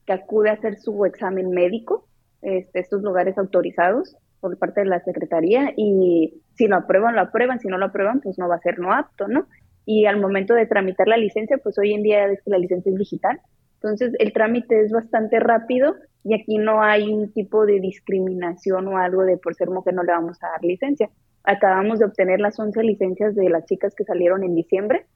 [0.04, 2.08] que acude a hacer su examen médico,
[2.42, 7.60] este, estos lugares autorizados, por parte de la Secretaría y si lo aprueban, lo aprueban,
[7.60, 9.46] si no lo aprueban, pues no va a ser no apto, ¿no?
[9.86, 12.90] Y al momento de tramitar la licencia, pues hoy en día es que la licencia
[12.90, 13.40] es digital,
[13.76, 18.98] entonces el trámite es bastante rápido y aquí no hay un tipo de discriminación o
[18.98, 21.08] algo de por ser mujer no le vamos a dar licencia.
[21.44, 25.06] Acabamos de obtener las 11 licencias de las chicas que salieron en diciembre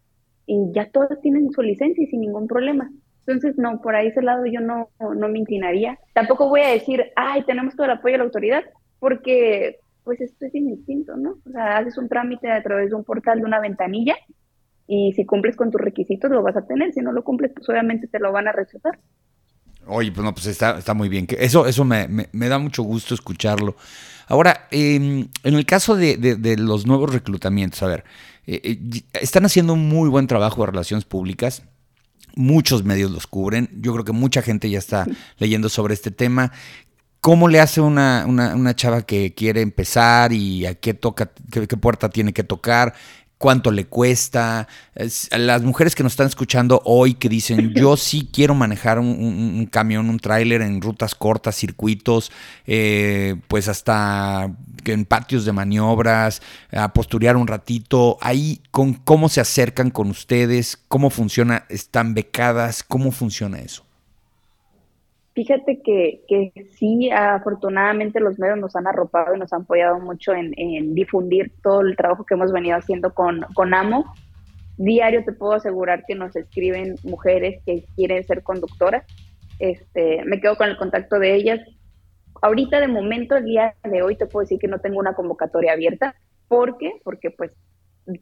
[0.46, 2.90] y ya todas tienen su licencia y sin ningún problema.
[3.26, 5.98] Entonces, no, por ahí ese lado yo no, no me inclinaría.
[6.14, 8.64] Tampoco voy a decir, ay, tenemos todo el apoyo de la autoridad,
[8.98, 11.38] porque pues esto es indistinto, ¿no?
[11.46, 14.14] O sea, haces un trámite a través de un portal, de una ventanilla,
[14.86, 17.68] y si cumples con tus requisitos lo vas a tener, si no lo cumples, pues
[17.68, 18.98] obviamente te lo van a rechazar.
[19.86, 21.26] Oye, pues no, pues está, está muy bien.
[21.38, 23.76] Eso, eso me, me, da mucho gusto escucharlo.
[24.26, 28.04] Ahora, em, en el caso de, de, los nuevos reclutamientos, a ver,
[28.46, 31.62] eh, eh, están haciendo un muy buen trabajo de relaciones públicas.
[32.34, 33.70] Muchos medios los cubren.
[33.80, 35.06] Yo creo que mucha gente ya está
[35.38, 36.52] leyendo sobre este tema.
[37.26, 42.08] ¿Cómo le hace una, una, chava que quiere empezar y a qué toca, qué, puerta
[42.08, 42.94] tiene que tocar?
[43.36, 44.68] cuánto le cuesta.
[45.32, 50.08] las mujeres que nos están escuchando hoy que dicen, yo sí quiero manejar un, camión,
[50.08, 52.30] un tráiler en rutas cortas, circuitos,
[52.64, 54.48] eh, pues hasta
[54.84, 58.18] en patios de maniobras, a posturear un ratito.
[58.20, 63.85] Ahí, con cómo se acercan con ustedes, cómo funciona, están becadas, cómo funciona eso.
[65.36, 70.32] Fíjate que, que sí, afortunadamente los medios nos han arropado y nos han apoyado mucho
[70.32, 74.14] en, difundir todo el trabajo que hemos venido haciendo con, con AMO.
[74.78, 79.04] Diario te puedo asegurar que nos escriben mujeres que quieren ser conductoras.
[79.58, 81.60] Este, me quedo con el contacto de ellas.
[82.40, 85.74] Ahorita de momento, el día de hoy, te puedo decir que no tengo una convocatoria
[85.74, 86.14] abierta.
[86.48, 86.92] ¿Por qué?
[87.04, 87.50] Porque pues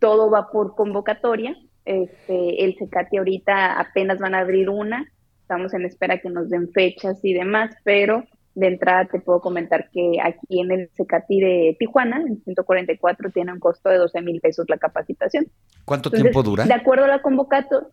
[0.00, 1.54] todo va por convocatoria.
[1.84, 5.06] Este, el CECATI ahorita apenas van a abrir una
[5.44, 9.90] estamos en espera que nos den fechas y demás, pero de entrada te puedo comentar
[9.90, 14.40] que aquí en el Secati de Tijuana, en 144, tiene un costo de 12 mil
[14.40, 15.46] pesos la capacitación.
[15.84, 16.64] ¿Cuánto tiempo dura?
[16.64, 17.88] De acuerdo a la convocatoria,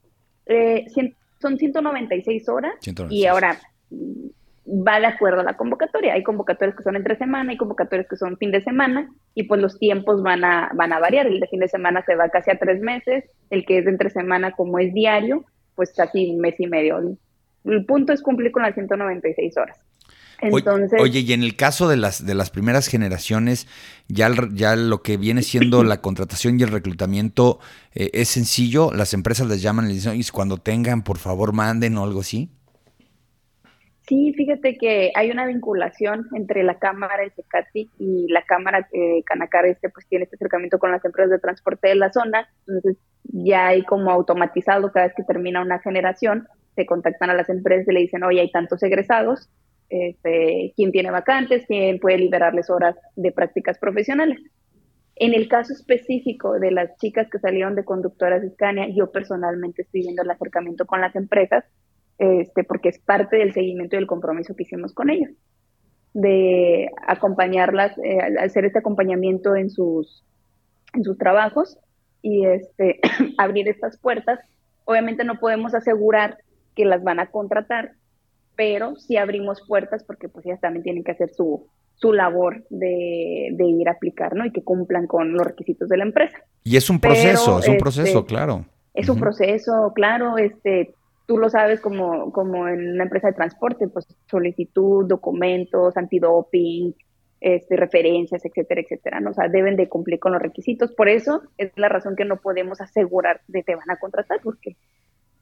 [0.45, 0.85] eh,
[1.39, 2.73] son 196 horas
[3.09, 3.57] y ahora
[3.89, 6.13] mm, va de acuerdo a la convocatoria.
[6.13, 9.59] Hay convocatorias que son entre semana, hay convocatorias que son fin de semana y pues
[9.59, 11.27] los tiempos van a, van a variar.
[11.27, 13.91] El de fin de semana se va casi a tres meses, el que es de
[13.91, 15.43] entre semana como es diario,
[15.75, 17.17] pues casi un mes y medio
[17.65, 19.77] el punto es cumplir con las 196 horas.
[20.41, 23.67] Entonces, oye, y en el caso de las de las primeras generaciones,
[24.07, 27.59] ya, ya lo que viene siendo la contratación y el reclutamiento
[27.93, 28.91] eh, es sencillo.
[28.91, 32.49] Las empresas les llaman y les dicen, cuando tengan, por favor, manden o algo así.
[34.11, 39.23] Sí, fíjate que hay una vinculación entre la Cámara, el CECATI y la Cámara eh,
[39.23, 42.97] Canacar, este pues tiene este acercamiento con las empresas de transporte de la zona, entonces
[43.23, 46.45] ya hay como automatizado cada vez que termina una generación,
[46.75, 49.49] se contactan a las empresas y le dicen, oye, hay tantos egresados,
[49.87, 54.39] este, quién tiene vacantes, quién puede liberarles horas de prácticas profesionales.
[55.15, 60.01] En el caso específico de las chicas que salieron de conductoras Scania, yo personalmente estoy
[60.01, 61.63] viendo el acercamiento con las empresas,
[62.21, 65.31] este, porque es parte del seguimiento y del compromiso que hicimos con ellas,
[66.13, 70.23] de acompañarlas, eh, hacer este acompañamiento en sus,
[70.93, 71.79] en sus trabajos
[72.21, 72.99] y este,
[73.39, 74.39] abrir estas puertas.
[74.85, 76.37] Obviamente no podemos asegurar
[76.75, 77.93] que las van a contratar,
[78.55, 83.49] pero sí abrimos puertas porque pues ellas también tienen que hacer su, su labor de,
[83.53, 84.45] de, ir a aplicar, ¿no?
[84.45, 86.37] Y que cumplan con los requisitos de la empresa.
[86.63, 88.65] Y es un proceso, es un proceso, este, claro.
[88.93, 90.93] Es un proceso, claro, este,
[91.31, 96.93] tú lo sabes como, como en una empresa de transporte, pues solicitud, documentos, antidoping,
[97.39, 99.21] este, referencias, etcétera, etcétera.
[99.21, 99.29] ¿no?
[99.29, 100.91] O sea, deben de cumplir con los requisitos.
[100.91, 104.75] Por eso es la razón que no podemos asegurar de te van a contratar, porque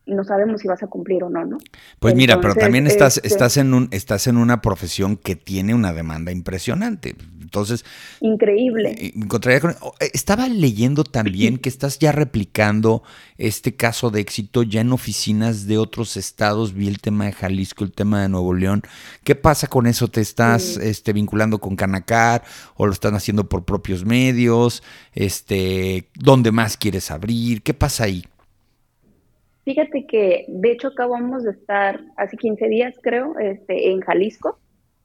[0.10, 1.58] no sabemos si vas a cumplir o no, ¿no?
[2.00, 5.74] Pues mira, pero también estás, este estás, en un, estás en una profesión que tiene
[5.74, 7.16] una demanda impresionante.
[7.50, 7.84] Entonces.
[8.22, 8.96] Increíble.
[9.00, 13.02] Eh, eh, estaba leyendo también que estás ya replicando
[13.40, 16.74] este caso de éxito ya en oficinas de otros estados.
[16.74, 18.84] Vi el tema de Jalisco, el tema de Nuevo León.
[19.24, 20.10] ¿Qué pasa con eso?
[20.10, 22.44] ¿Te estás este, vinculando con Canacar
[22.76, 24.84] o lo están haciendo por propios medios?
[25.14, 27.64] Este, ¿Dónde más quieres abrir?
[27.64, 28.26] ¿Qué pasa ahí?
[29.70, 34.58] Fíjate que, de hecho, acabamos de estar hace 15 días, creo, este, en Jalisco,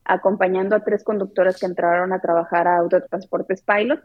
[0.07, 4.01] acompañando a tres conductoras que entraron a trabajar a Autotransportes Pilot.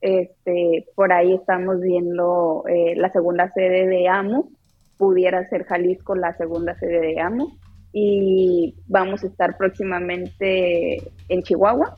[0.00, 4.52] Este, por ahí estamos viendo eh, la segunda sede de AMU,
[4.98, 7.48] pudiera ser Jalisco la segunda sede de AMU,
[7.92, 11.96] y vamos a estar próximamente en Chihuahua,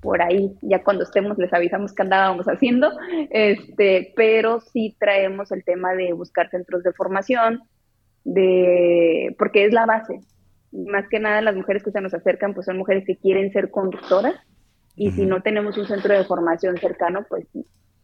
[0.00, 2.90] por ahí, ya cuando estemos les avisamos qué andábamos haciendo,
[3.30, 7.62] este, pero sí traemos el tema de buscar centros de formación,
[8.24, 10.20] de, porque es la base.
[10.72, 13.70] Más que nada las mujeres que se nos acercan, pues son mujeres que quieren ser
[13.70, 14.34] conductoras,
[14.96, 17.46] y si no tenemos un centro de formación cercano, pues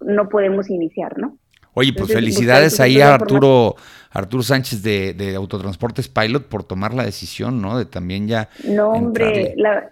[0.01, 1.39] no podemos iniciar, ¿no?
[1.75, 3.75] Oye, pues felicidades ahí a Arturo,
[4.11, 7.77] Arturo Sánchez de, de, Autotransportes Pilot por tomar la decisión, ¿no?
[7.77, 8.49] De también ya.
[8.65, 9.91] No, hombre, la,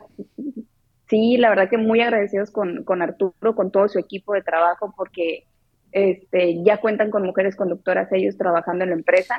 [1.09, 4.93] sí, la verdad que muy agradecidos con, con Arturo, con todo su equipo de trabajo,
[4.97, 5.45] porque
[5.93, 9.37] este, ya cuentan con mujeres conductoras ellos trabajando en la empresa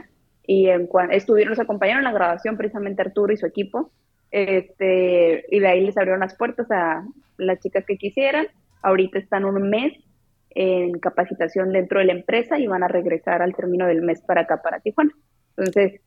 [0.47, 3.91] y en estuvieron, nos acompañaron en la grabación precisamente Arturo y su equipo,
[4.31, 7.03] este, y de ahí les abrieron las puertas a
[7.37, 8.47] las chicas que quisieran.
[8.81, 9.93] Ahorita están un mes
[10.51, 14.41] en capacitación dentro de la empresa y van a regresar al término del mes para
[14.41, 15.11] acá, para Tijuana.
[15.57, 16.01] Entonces,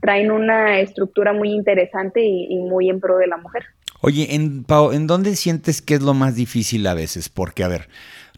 [0.00, 3.64] traen una estructura muy interesante y muy en pro de la mujer.
[4.00, 7.28] Oye, en, ¿en dónde sientes que es lo más difícil a veces?
[7.28, 7.88] Porque, a ver,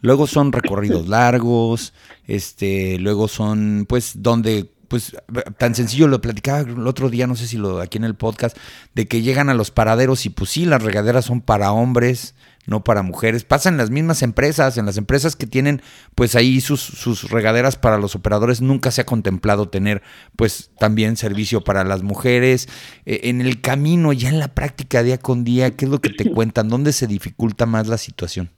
[0.01, 1.93] luego son recorridos largos,
[2.27, 5.15] este, luego son, pues, donde, pues,
[5.57, 8.57] tan sencillo, lo platicaba el otro día, no sé si lo aquí en el podcast,
[8.93, 12.83] de que llegan a los paraderos y pues sí, las regaderas son para hombres, no
[12.83, 13.43] para mujeres.
[13.43, 15.81] Pasa en las mismas empresas, en las empresas que tienen
[16.15, 20.01] pues ahí sus, sus regaderas para los operadores, nunca se ha contemplado tener
[20.35, 22.67] pues también servicio para las mujeres.
[23.05, 26.09] Eh, en el camino, ya en la práctica día con día, ¿qué es lo que
[26.09, 26.69] te cuentan?
[26.69, 28.49] ¿Dónde se dificulta más la situación?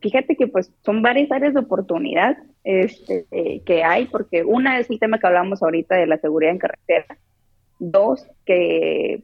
[0.00, 3.24] Fíjate que pues son varias áreas de oportunidad este,
[3.64, 7.18] que hay, porque una es el tema que hablamos ahorita de la seguridad en carretera.
[7.78, 9.22] Dos, que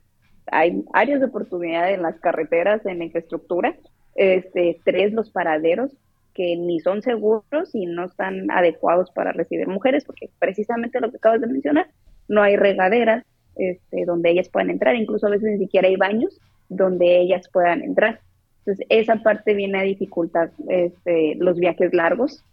[0.51, 3.77] hay áreas de oportunidad en las carreteras, en la infraestructura.
[4.15, 5.93] Este, tres, los paraderos,
[6.35, 11.17] que ni son seguros y no están adecuados para recibir mujeres, porque precisamente lo que
[11.17, 11.89] acabas de mencionar,
[12.29, 13.25] no hay regaderas
[13.57, 17.83] este, donde ellas puedan entrar, incluso a veces ni siquiera hay baños donde ellas puedan
[17.83, 18.21] entrar.
[18.61, 22.45] Entonces, esa parte viene a dificultar este, los viajes largos,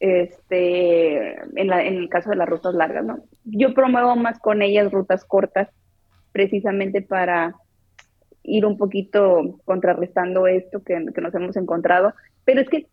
[0.00, 3.20] este, en, en el caso de las rutas largas, ¿no?
[3.44, 5.68] Yo promuevo más con ellas rutas cortas,
[6.32, 7.54] precisamente para
[8.42, 12.14] ir un poquito contrarrestando esto que, nos hemos encontrado.
[12.44, 12.88] Pero es que,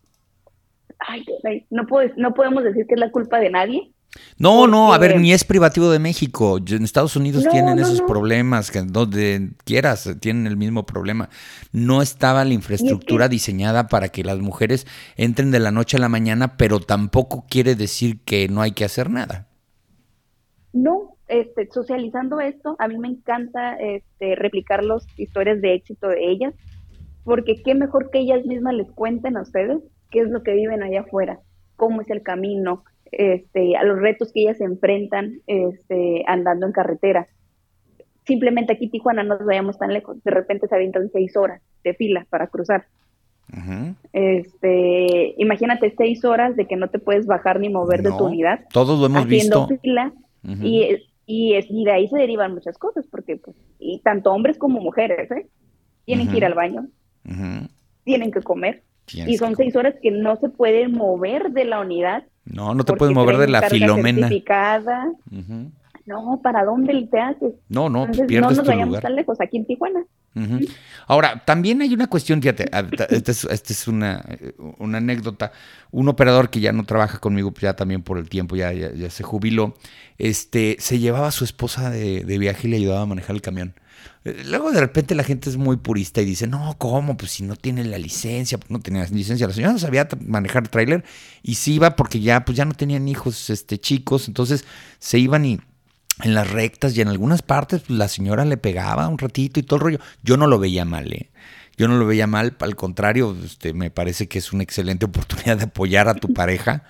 [0.98, 1.24] ay,
[1.70, 3.92] no, no podemos decir que es la culpa de nadie.
[4.38, 6.58] No, no, a ver, ni es privativo de México.
[6.58, 11.28] En Estados Unidos tienen esos problemas, que donde quieras tienen el mismo problema.
[11.72, 16.08] No estaba la infraestructura diseñada para que las mujeres entren de la noche a la
[16.08, 19.46] mañana, pero tampoco quiere decir que no hay que hacer nada.
[20.72, 26.30] No, este, socializando esto, a mí me encanta este, replicar las historias de éxito de
[26.30, 26.54] ellas,
[27.24, 29.78] porque qué mejor que ellas mismas les cuenten a ustedes
[30.10, 31.38] qué es lo que viven allá afuera,
[31.76, 36.72] cómo es el camino, este, a los retos que ellas se enfrentan este, andando en
[36.72, 37.26] carretera.
[38.26, 41.94] Simplemente aquí Tijuana no nos vayamos tan lejos, de repente se avientan seis horas de
[41.94, 42.86] fila para cruzar.
[44.12, 48.60] Este, imagínate seis horas de que no te puedes bajar ni mover de tu unidad.
[48.72, 49.68] Todos lo hemos visto.
[49.82, 50.12] Fila,
[50.44, 54.58] y y, es, y de ahí se derivan muchas cosas, porque pues, y tanto hombres
[54.58, 55.46] como mujeres, ¿eh?
[56.04, 56.88] Tienen que ir al baño,
[58.04, 62.24] tienen que comer, y son seis horas que no se pueden mover de la unidad.
[62.44, 64.28] No, no te puedes mover de la filomena.
[66.10, 67.54] No, ¿para dónde te haces?
[67.68, 70.04] No, no, Entonces, no nos vayamos tan lejos, aquí en Tijuana.
[71.06, 72.70] Ahora, también hay una cuestión, fíjate,
[73.10, 74.24] esta es, este es una,
[74.78, 75.52] una, anécdota.
[75.90, 79.10] Un operador que ya no trabaja conmigo, pues ya también por el tiempo, ya, ya,
[79.10, 79.74] se jubiló,
[80.18, 83.42] este, se llevaba a su esposa de, de, viaje y le ayudaba a manejar el
[83.42, 83.74] camión.
[84.24, 87.16] Eh, luego de repente la gente es muy purista y dice, no, ¿cómo?
[87.16, 89.46] Pues si no tiene la licencia, pues no tenía licencia.
[89.46, 91.04] La señora no sabía manejar tráiler
[91.42, 94.64] y se iba porque ya, pues ya no tenían hijos este, chicos, entonces
[94.98, 95.60] se iban y
[96.22, 99.62] en las rectas y en algunas partes pues, la señora le pegaba un ratito y
[99.62, 99.98] todo el rollo.
[100.22, 101.30] Yo no lo veía mal, ¿eh?
[101.76, 105.56] Yo no lo veía mal, al contrario, este, me parece que es una excelente oportunidad
[105.56, 106.84] de apoyar a tu pareja,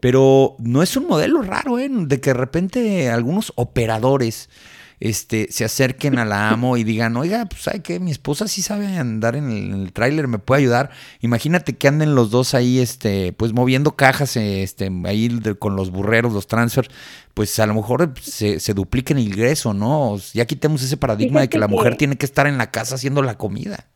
[0.00, 1.88] pero no es un modelo raro, ¿eh?
[1.90, 4.48] De que de repente algunos operadores
[4.98, 8.62] este, se acerquen a la amo y digan, oiga, pues sabe que mi esposa sí
[8.62, 10.90] sabe andar en el, tráiler, me puede ayudar.
[11.20, 15.28] Imagínate que anden los dos ahí, este, pues moviendo cajas, este, ahí
[15.58, 16.88] con los burreros, los transfers,
[17.34, 20.16] pues a lo mejor se, se duplica el ingreso, ¿no?
[20.32, 23.22] Ya quitemos ese paradigma de que la mujer tiene que estar en la casa haciendo
[23.22, 23.86] la comida.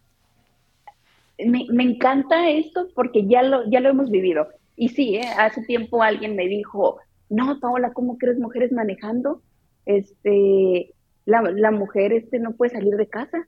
[1.38, 4.48] Me, me encanta esto porque ya lo, ya lo hemos vivido.
[4.76, 5.28] Y sí, ¿eh?
[5.38, 6.98] hace tiempo alguien me dijo,
[7.30, 9.42] no, Paola, ¿cómo crees mujeres manejando?
[9.87, 13.47] Este, la, la mujer este, no puede salir de casa.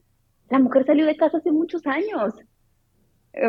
[0.49, 2.33] La mujer salió de casa hace muchos años.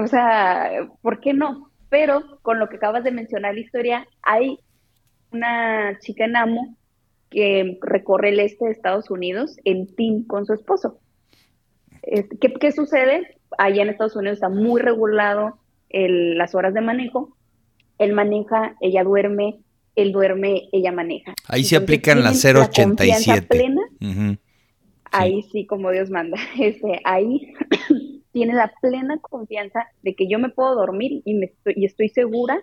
[0.02, 1.70] O sea, ¿por qué no?
[1.90, 4.58] Pero con lo que acabas de mencionar la historia, hay
[5.32, 6.76] una chica en Amo
[7.30, 10.98] que recorre el este de Estados Unidos en team con su esposo.
[12.02, 13.38] ¿Qué, ¿Qué, sucede?
[13.58, 15.58] Allá en Estados Unidos está muy regulado
[15.90, 17.36] las horas de manejo.
[17.98, 19.60] Él maneja, ella duerme,
[19.96, 21.34] él duerme, ella maneja.
[21.48, 23.46] Ahí se aplican las 087.
[23.46, 23.82] plena,
[25.12, 26.36] Ahí sí, como Dios manda.
[26.60, 27.52] Este, ahí
[28.32, 32.08] tiene la plena confianza de que yo me puedo dormir y, me estoy, y estoy
[32.08, 32.62] segura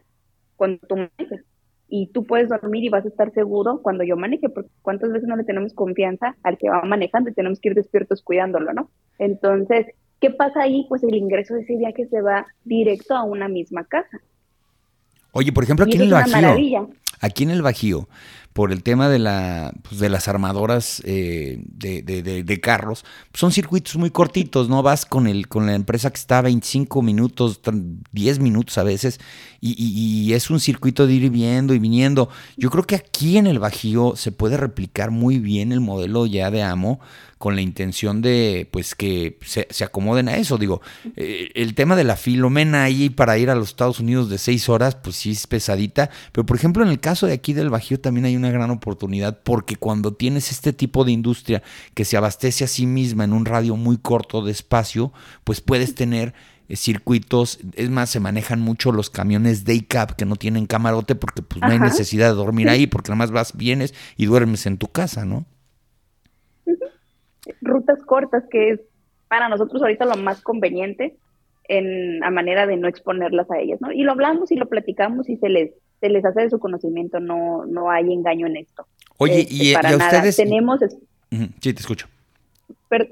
[0.58, 1.46] cuando tú manejes.
[1.88, 5.28] Y tú puedes dormir y vas a estar seguro cuando yo maneje, porque cuántas veces
[5.28, 8.89] no le tenemos confianza al que va manejando y tenemos que ir despiertos cuidándolo, ¿no?
[9.20, 9.88] Entonces,
[10.22, 10.86] ¿qué pasa ahí?
[10.88, 14.22] Pues el ingreso de ese viaje se va directo a una misma casa.
[15.34, 16.89] Oye, por ejemplo, aquí en el Bajío,
[17.22, 18.10] aquí en el Bajío,
[18.54, 23.96] por el tema de, la, pues, de las armadoras eh, de, de, carros, son circuitos
[23.96, 24.84] muy cortitos, ¿no?
[24.84, 27.62] Vas con, el, con la empresa que está a 25 minutos,
[28.12, 29.20] 10 minutos a veces,
[29.62, 32.30] y, es un circuito de ir viendo y viniendo.
[32.58, 36.52] Yo creo que aquí en el Bajío se puede replicar muy bien el modelo ya
[36.52, 37.00] de AMO,
[37.42, 40.58] con la intención de pues que se, acomoden a eso.
[40.58, 40.82] Digo,
[41.16, 44.70] eh, el tema de la filomena ahí para ir a los Estados Unidos de seis
[44.70, 46.12] horas, pues sí es pesadita.
[46.32, 49.41] Pero por ejemplo, en el caso de aquí del Bajío también hay una gran oportunidad
[49.43, 53.45] porque cuando tienes este tipo de industria que se abastece a sí misma en un
[53.45, 56.34] radio muy corto de espacio, pues puedes tener
[56.67, 61.15] eh, circuitos, es más, se manejan mucho los camiones day cab que no tienen camarote
[61.15, 64.65] porque pues no hay necesidad de dormir ahí porque nada más vas, vienes y duermes
[64.65, 65.45] en tu casa, ¿no?
[67.62, 68.82] rutas cortas, que es
[69.27, 71.15] para nosotros ahorita lo más conveniente
[71.67, 73.91] en a manera de no exponerlas a ellas, ¿no?
[73.91, 75.71] Y lo hablamos y lo platicamos y se les
[76.02, 78.86] se les hace de su conocimiento, no no hay engaño en esto.
[79.18, 80.80] Oye, y, este, para ustedes tenemos
[81.30, 82.08] Sí, te escucho.
[82.90, 83.06] Pero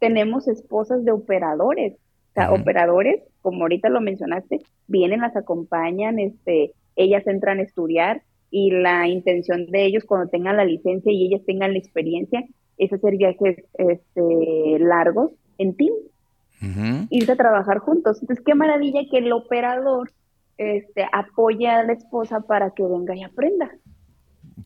[0.00, 6.72] tenemos esposas de operadores, o sea, operadores, como ahorita lo mencionaste, vienen, las acompañan, este,
[6.96, 11.42] ellas entran a estudiar y la intención de ellos cuando tengan la licencia y ellas
[11.46, 12.44] tengan la experiencia
[12.78, 15.92] es hacer viajes este, largos en team,
[17.10, 18.18] irse a trabajar juntos.
[18.20, 20.10] Entonces, qué maravilla que el operador
[20.60, 23.70] este, apoye a la esposa para que venga y aprenda.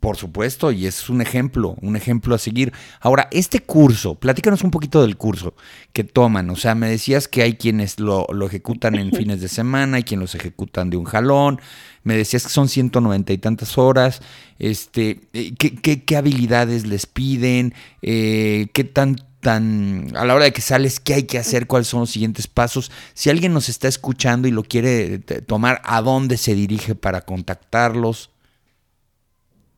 [0.01, 2.73] Por supuesto, y es un ejemplo, un ejemplo a seguir.
[3.01, 5.55] Ahora, este curso, platícanos un poquito del curso
[5.93, 6.51] que toman.
[6.51, 10.23] O sea, me decías que hay quienes lo, ejecutan en fines de semana, hay quienes
[10.23, 11.61] los ejecutan de un jalón.
[12.03, 14.21] Me decías que son 190 y tantas horas.
[14.59, 17.73] Este, eh, ¿qué, habilidades les piden?
[18.03, 21.87] Eh, ¿Qué tan tan a la hora de que sales, qué hay que hacer, cuáles
[21.87, 22.91] son los siguientes pasos.
[23.13, 27.21] Si alguien nos está escuchando y lo quiere eh, tomar, ¿a dónde se dirige para
[27.21, 28.31] contactarlos?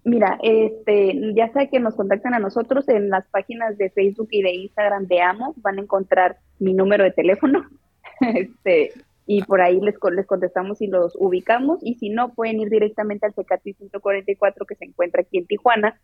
[0.05, 4.41] Mira, este, ya sea que nos contacten a nosotros en las páginas de Facebook y
[4.41, 7.67] de Instagram de Amo, van a encontrar mi número de teléfono,
[8.21, 8.93] este,
[9.27, 13.27] y por ahí les, les contestamos y los ubicamos, y si no, pueden ir directamente
[13.27, 16.01] al CECATI 144 que se encuentra aquí en Tijuana,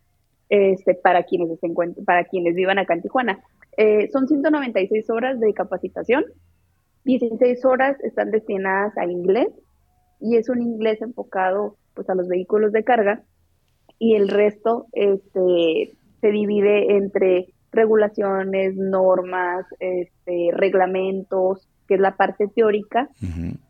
[0.49, 1.69] este, para quienes se
[2.05, 3.43] para quienes vivan acá en Tijuana.
[3.77, 6.25] Eh, son 196 horas de capacitación,
[7.05, 9.49] 16 horas están destinadas a inglés,
[10.19, 13.23] y es un inglés enfocado pues a los vehículos de carga,
[13.99, 22.47] y el resto este, se divide entre regulaciones, normas, este, reglamentos, que es la parte
[22.47, 23.09] teórica,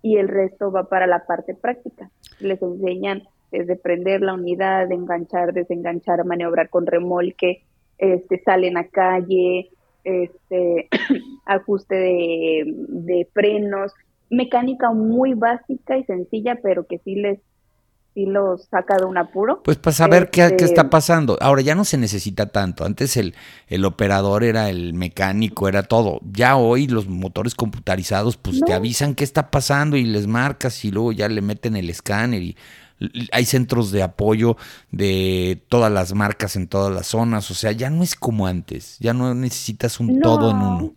[0.01, 2.11] y el resto va para la parte práctica.
[2.39, 3.23] Les enseñan
[3.53, 7.63] desde prender la unidad, enganchar, desenganchar, maniobrar con remolque,
[7.99, 9.69] este, salen a calle,
[10.03, 10.89] este,
[11.45, 13.93] ajuste de, de frenos,
[14.31, 17.39] mecánica muy básica y sencilla, pero que sí les
[18.15, 19.61] sí los saca de un apuro.
[19.63, 21.37] Pues para saber qué, qué, está este, pasando.
[21.41, 22.85] Ahora ya no se necesita tanto.
[22.85, 23.33] Antes el,
[23.67, 26.19] el operador era el mecánico, era todo.
[26.31, 30.91] Ya hoy los motores computarizados pues te avisan qué está pasando y les marcas y
[30.91, 32.55] luego ya le meten el escáner y
[33.31, 34.57] hay centros de apoyo
[34.91, 37.49] de todas las marcas en todas las zonas.
[37.51, 38.97] O sea, ya no es como antes.
[38.99, 40.93] Ya no necesitas un todo en uno.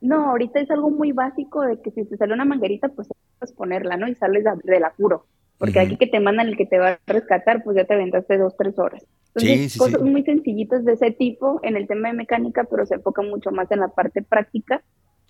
[0.00, 3.08] No, ahorita es algo muy básico de que si te sale una manguerita, pues
[3.38, 4.08] puedes ponerla, ¿no?
[4.08, 5.26] Y sales del apuro.
[5.58, 8.38] Porque aquí que te mandan el que te va a rescatar, pues ya te aventaste
[8.38, 9.04] dos, tres horas.
[9.34, 13.20] Entonces, cosas muy sencillitas de ese tipo en el tema de mecánica, pero se enfoca
[13.20, 14.82] mucho más en la parte práctica.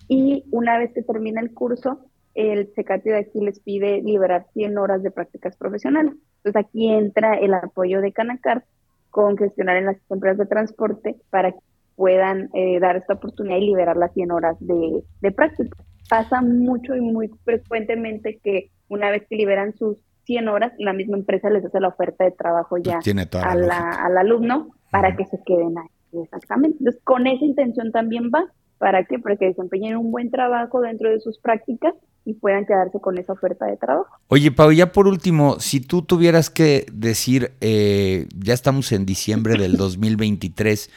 [0.07, 1.99] Y una vez que termina el curso,
[2.33, 6.13] el secati de aquí les pide liberar 100 horas de prácticas profesionales.
[6.37, 8.63] Entonces aquí entra el apoyo de Canacar
[9.09, 11.59] con gestionar en las empresas de transporte para que
[11.95, 15.77] puedan eh, dar esta oportunidad y liberar las 100 horas de, de práctica.
[16.09, 21.17] Pasa mucho y muy frecuentemente que una vez que liberan sus 100 horas, la misma
[21.17, 22.99] empresa les hace la oferta de trabajo ya
[23.43, 26.21] al alumno para que se queden ahí.
[26.23, 26.77] Exactamente.
[26.79, 28.45] Entonces, con esa intención también va.
[28.77, 29.19] ¿Para qué?
[29.19, 31.93] Para que desempeñen un buen trabajo dentro de sus prácticas
[32.25, 34.19] y puedan quedarse con esa oferta de trabajo.
[34.27, 39.57] Oye, Pau, ya por último, si tú tuvieras que decir, eh, ya estamos en diciembre
[39.57, 40.89] del 2023,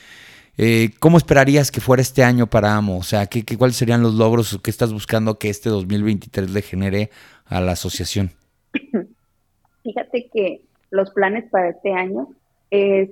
[0.57, 2.99] eh, ¿cómo esperarías que fuera este año para AMO?
[2.99, 6.63] O sea, ¿qué, qué, ¿cuáles serían los logros que estás buscando que este 2023 le
[6.63, 7.11] genere
[7.47, 8.31] a la asociación?
[9.83, 12.29] Fíjate que los planes para este año
[12.71, 13.11] es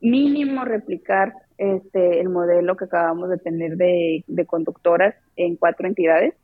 [0.00, 6.34] mínimo replicar este el modelo que acabamos de tener de, conductoras en cuatro entidades,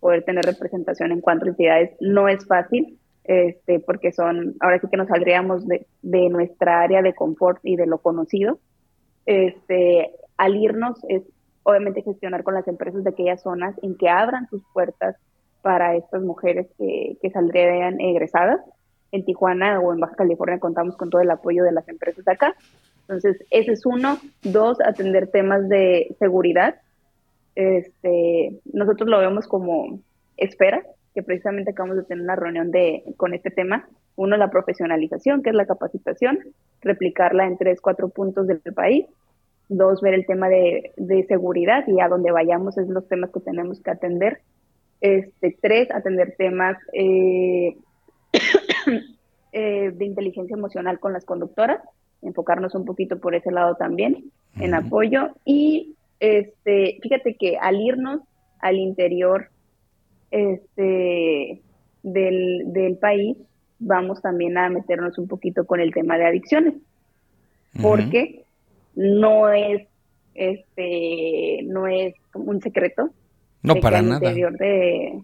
[0.00, 4.96] poder tener representación en cuatro entidades no es fácil, este, porque son, ahora sí que
[4.96, 8.58] nos saldríamos de, de nuestra área de confort y de lo conocido.
[9.26, 11.22] Este, al irnos es
[11.62, 15.16] obviamente gestionar con las empresas de aquellas zonas en que abran sus puertas
[15.60, 18.60] para estas mujeres que, que saldrían egresadas.
[19.10, 22.32] En Tijuana o en Baja California contamos con todo el apoyo de las empresas de
[22.32, 22.54] acá.
[23.02, 24.18] Entonces, ese es uno.
[24.42, 26.76] Dos, atender temas de seguridad.
[27.58, 29.98] Este, nosotros lo vemos como
[30.36, 30.80] espera,
[31.12, 33.88] que precisamente acabamos de tener una reunión de, con este tema.
[34.14, 36.38] Uno, la profesionalización, que es la capacitación,
[36.82, 39.06] replicarla en tres, cuatro puntos del país.
[39.68, 43.40] Dos, ver el tema de, de seguridad y a donde vayamos es los temas que
[43.40, 44.38] tenemos que atender
[45.00, 47.76] este, tres, atender temas eh,
[49.52, 51.80] eh, de inteligencia emocional con las conductoras,
[52.22, 54.30] enfocarnos un poquito por ese lado también,
[54.60, 55.30] en apoyo.
[55.44, 58.20] Y este, fíjate que al irnos
[58.60, 59.50] al interior
[60.30, 61.60] este,
[62.02, 63.36] del, del país,
[63.78, 66.74] vamos también a meternos un poquito con el tema de adicciones,
[67.80, 68.44] porque
[68.94, 69.86] no es
[70.34, 73.10] este no es un secreto
[73.62, 74.32] no, para nada.
[74.32, 75.20] De...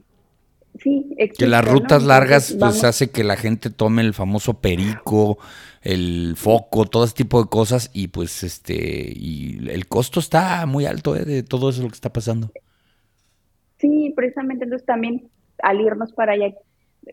[0.80, 5.38] Sí, que las rutas largas pues hace que la gente tome el famoso perico,
[5.82, 10.86] el foco, todo ese tipo de cosas y pues este y el costo está muy
[10.86, 11.24] alto ¿eh?
[11.24, 12.50] de todo eso lo que está pasando.
[13.78, 15.28] Sí, precisamente entonces también
[15.62, 16.52] al irnos para allá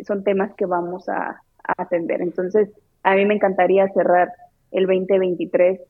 [0.07, 2.21] son temas que vamos a, a atender.
[2.21, 2.69] Entonces,
[3.03, 4.31] a mí me encantaría cerrar
[4.71, 5.81] el 2023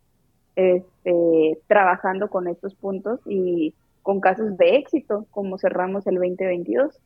[0.55, 6.99] este, trabajando con estos puntos y con casos de éxito, como cerramos el 2022.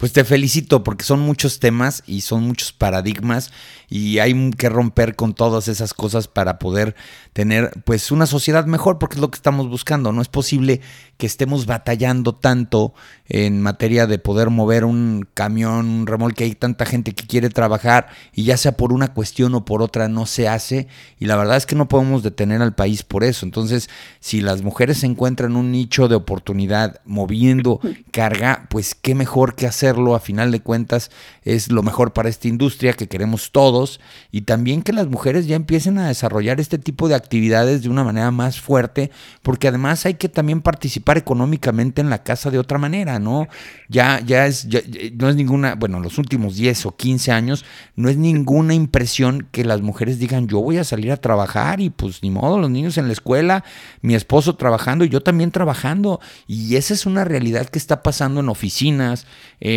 [0.00, 3.52] Pues te felicito porque son muchos temas y son muchos paradigmas
[3.90, 6.94] y hay que romper con todas esas cosas para poder
[7.34, 10.10] tener pues una sociedad mejor porque es lo que estamos buscando.
[10.10, 10.80] No es posible
[11.18, 12.94] que estemos batallando tanto
[13.28, 18.08] en materia de poder mover un camión, un remolque, hay tanta gente que quiere trabajar
[18.32, 20.88] y ya sea por una cuestión o por otra no se hace
[21.18, 23.44] y la verdad es que no podemos detener al país por eso.
[23.44, 27.80] Entonces, si las mujeres se encuentran un nicho de oportunidad moviendo
[28.12, 31.10] carga, pues qué mejor que hacerlo a final de cuentas
[31.42, 35.56] es lo mejor para esta industria que queremos todos y también que las mujeres ya
[35.56, 39.10] empiecen a desarrollar este tipo de actividades de una manera más fuerte
[39.42, 43.48] porque además hay que también participar económicamente en la casa de otra manera, ¿no?
[43.88, 44.68] Ya, ya es,
[45.14, 47.64] no es ninguna, bueno, los últimos 10 o 15 años,
[47.96, 51.90] no es ninguna impresión que las mujeres digan, yo voy a salir a trabajar y
[51.90, 53.64] pues ni modo, los niños en la escuela,
[54.02, 56.20] mi esposo trabajando y yo también trabajando.
[56.46, 59.26] Y esa es una realidad que está pasando en oficinas,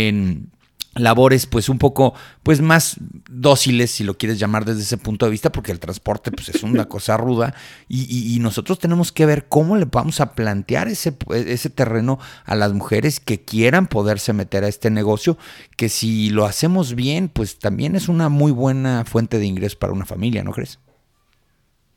[0.08, 0.52] en
[0.96, 2.98] labores pues un poco pues más
[3.30, 6.62] dóciles si lo quieres llamar desde ese punto de vista porque el transporte pues es
[6.64, 7.56] una cosa ruda
[7.88, 12.74] y, nosotros tenemos que ver cómo le vamos a plantear ese, ese terreno a las
[12.74, 15.38] mujeres que quieran poderse meter a este negocio
[15.78, 19.94] que si lo hacemos bien pues también es una muy buena fuente de ingreso para
[19.94, 20.80] una familia ¿no crees?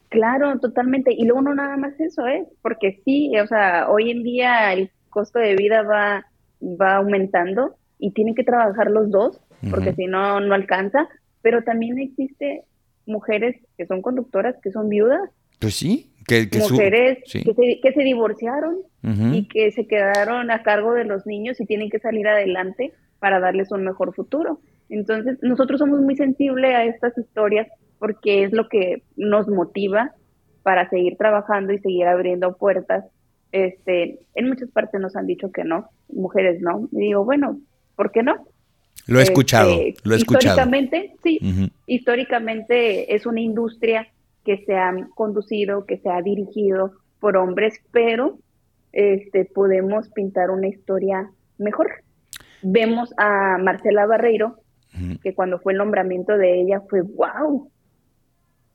[0.09, 1.12] Claro, totalmente.
[1.12, 2.46] Y luego no nada más eso, ¿eh?
[2.62, 6.24] Porque sí, o sea, hoy en día el costo de vida va,
[6.62, 9.40] va aumentando y tienen que trabajar los dos,
[9.70, 11.09] porque si no, no alcanza.
[11.42, 12.64] Pero también existe
[13.07, 15.30] mujeres que son conductoras, que son viudas.
[15.61, 18.78] Pues sí, que, mujeres que, se, que se divorciaron
[19.32, 23.38] y que se quedaron a cargo de los niños y tienen que salir adelante para
[23.38, 24.61] darles un mejor futuro.
[24.88, 27.68] Entonces, nosotros somos muy sensibles a estas historias
[27.99, 30.12] porque es lo que nos motiva
[30.62, 33.05] para seguir trabajando y seguir abriendo puertas.
[33.53, 36.88] Este, en muchas partes nos han dicho que no, mujeres no.
[36.92, 37.61] Y digo, bueno,
[37.97, 38.47] ¿por qué no?
[39.07, 40.55] Lo he escuchado, este, lo he escuchado.
[40.55, 44.09] Históricamente, sí, históricamente es una industria
[44.44, 48.38] que se ha conducido, que se ha dirigido por hombres, pero
[48.92, 52.05] este, podemos pintar una historia mejor.
[52.62, 54.59] Vemos a Marcela Barreiro,
[55.22, 57.70] que cuando fue el nombramiento de ella fue wow.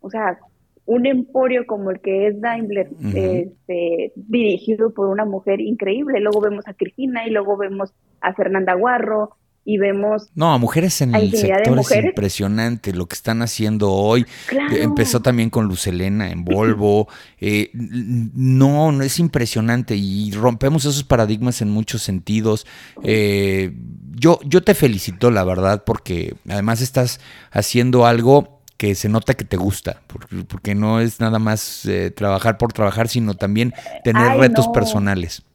[0.01, 0.37] O sea,
[0.85, 6.19] un emporio como el que es Daimler, este, dirigido por una mujer increíble.
[6.19, 10.29] Luego vemos a Cristina y luego vemos a Fernanda Guarro y vemos...
[10.33, 14.25] No, a mujeres en el sector es impresionante lo que están haciendo hoy.
[14.71, 17.07] Empezó también con Lucelena en Volvo.
[17.39, 22.65] Eh, no, no es impresionante y rompemos esos paradigmas en muchos sentidos.
[23.03, 23.71] Eh,
[24.15, 27.19] yo, yo te felicito, la verdad, porque además estás
[27.51, 30.01] haciendo algo que se nota que te gusta,
[30.49, 33.73] porque, no es nada más eh, trabajar por trabajar, sino también
[34.03, 35.45] tener retos personales.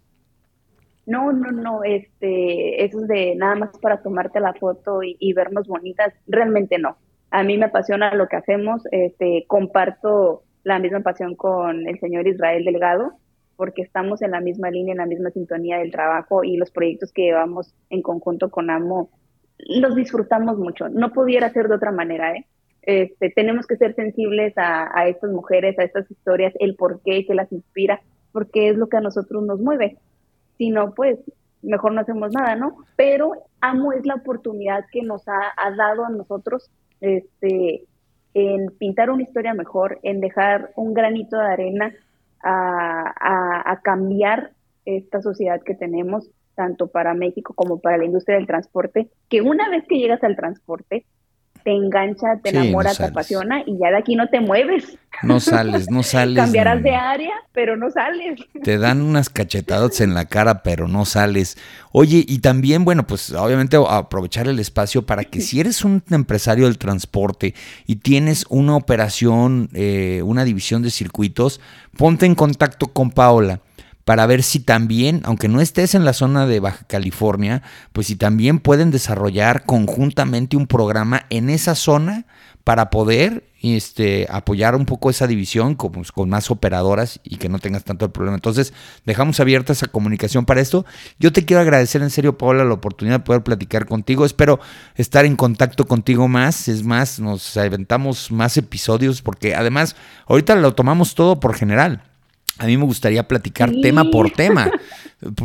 [1.06, 5.66] No, no, no, este, eso es de nada más para tomarte la foto y, vernos
[5.66, 6.98] bonitas, realmente no.
[7.32, 12.28] A mí me apasiona lo que hacemos, este, comparto la misma pasión con el señor
[12.28, 13.14] Israel Delgado,
[13.56, 17.10] porque estamos en la misma línea, en la misma sintonía del trabajo y los proyectos
[17.12, 19.10] que llevamos en conjunto con AMO
[19.58, 20.88] los disfrutamos mucho.
[20.88, 22.46] No pudiera ser de otra manera, ¿eh?
[22.86, 27.34] Este, tenemos que ser sensibles a, estas mujeres, a estas historias, el por qué, que
[27.34, 28.00] las inspira,
[28.32, 29.98] porque es lo que a nosotros nos mueve.
[30.56, 31.18] Si no, pues
[31.62, 32.76] mejor no hacemos nada, ¿no?
[32.94, 36.70] Pero amo es la oportunidad que nos ha, dado a nosotros
[37.00, 37.82] este,
[38.34, 41.92] en pintar una historia mejor, en dejar un granito de arena
[42.40, 44.52] a, a cambiar
[44.84, 49.68] esta sociedad que tenemos, tanto para México como para la industria del transporte, que una
[49.68, 51.04] vez que llegas al transporte,
[51.66, 54.96] te engancha, te enamora, te apasiona y ya de aquí no te mueves.
[55.24, 56.36] No sales, no sales.
[56.36, 58.38] Cambiarás de área, pero no sales.
[58.62, 61.58] Te dan unas cachetadas en la cara, pero no sales.
[61.90, 66.66] Oye, y también, bueno, pues obviamente aprovechar el espacio para que si eres un empresario
[66.66, 67.52] del transporte
[67.84, 71.60] y tienes una operación, eh, una división de circuitos,
[71.96, 73.58] ponte en contacto con Paola
[74.06, 78.14] para ver si también, aunque no estés en la zona de Baja California, pues si
[78.14, 82.24] también pueden desarrollar conjuntamente un programa en esa zona
[82.62, 87.48] para poder este, apoyar un poco esa división con, pues, con, más operadoras y que
[87.48, 88.36] no tengas tanto el problema.
[88.36, 88.72] Entonces,
[89.04, 90.86] dejamos abierta esa comunicación para esto.
[91.18, 94.24] Yo te quiero agradecer en serio, Paola, la oportunidad de poder platicar contigo.
[94.24, 94.60] Espero
[94.94, 96.68] estar en contacto contigo más.
[96.68, 99.96] Es más, nos aventamos más episodios porque además,
[100.28, 102.04] ahorita lo tomamos todo por general.
[102.58, 104.70] A mí me gustaría platicar tema por tema.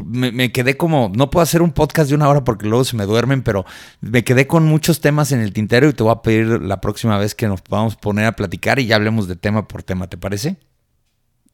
[0.06, 3.06] Me, quedé como, no puedo hacer un podcast de una hora porque luego se me
[3.06, 3.66] duermen, pero
[4.00, 7.18] me quedé con muchos temas en el tintero y te voy a pedir la próxima
[7.18, 10.18] vez que nos podamos poner a platicar y ya hablemos de tema por tema, ¿te
[10.18, 10.58] parece?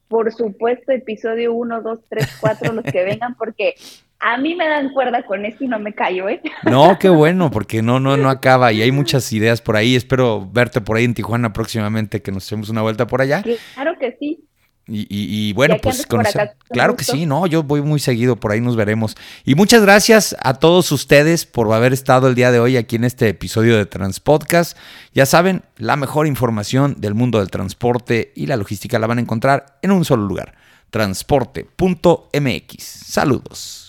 [0.08, 3.76] Por supuesto, episodio 1, 2, 3, 4, los que vengan, porque
[4.20, 6.42] a mí me dan cuerda con esto y no me callo, ¿eh?
[6.64, 9.96] No, qué bueno, porque no, no, no acaba y hay muchas ideas por ahí.
[9.96, 13.44] Espero verte por ahí en Tijuana próximamente, que nos echemos una vuelta por allá.
[13.74, 14.48] Claro que sí.
[14.90, 16.24] Y, bueno, pues con
[16.70, 19.18] claro que sí, no, yo voy muy seguido, por ahí nos veremos.
[19.44, 23.04] Y muchas gracias a todos ustedes por haber estado el día de hoy aquí en
[23.04, 24.78] este episodio de Transpodcast.
[25.14, 29.22] Ya saben, la mejor información del mundo del transporte y la logística la van a
[29.22, 30.56] encontrar en un solo lugar,
[30.90, 32.84] transporte.mx.
[32.84, 33.87] Saludos.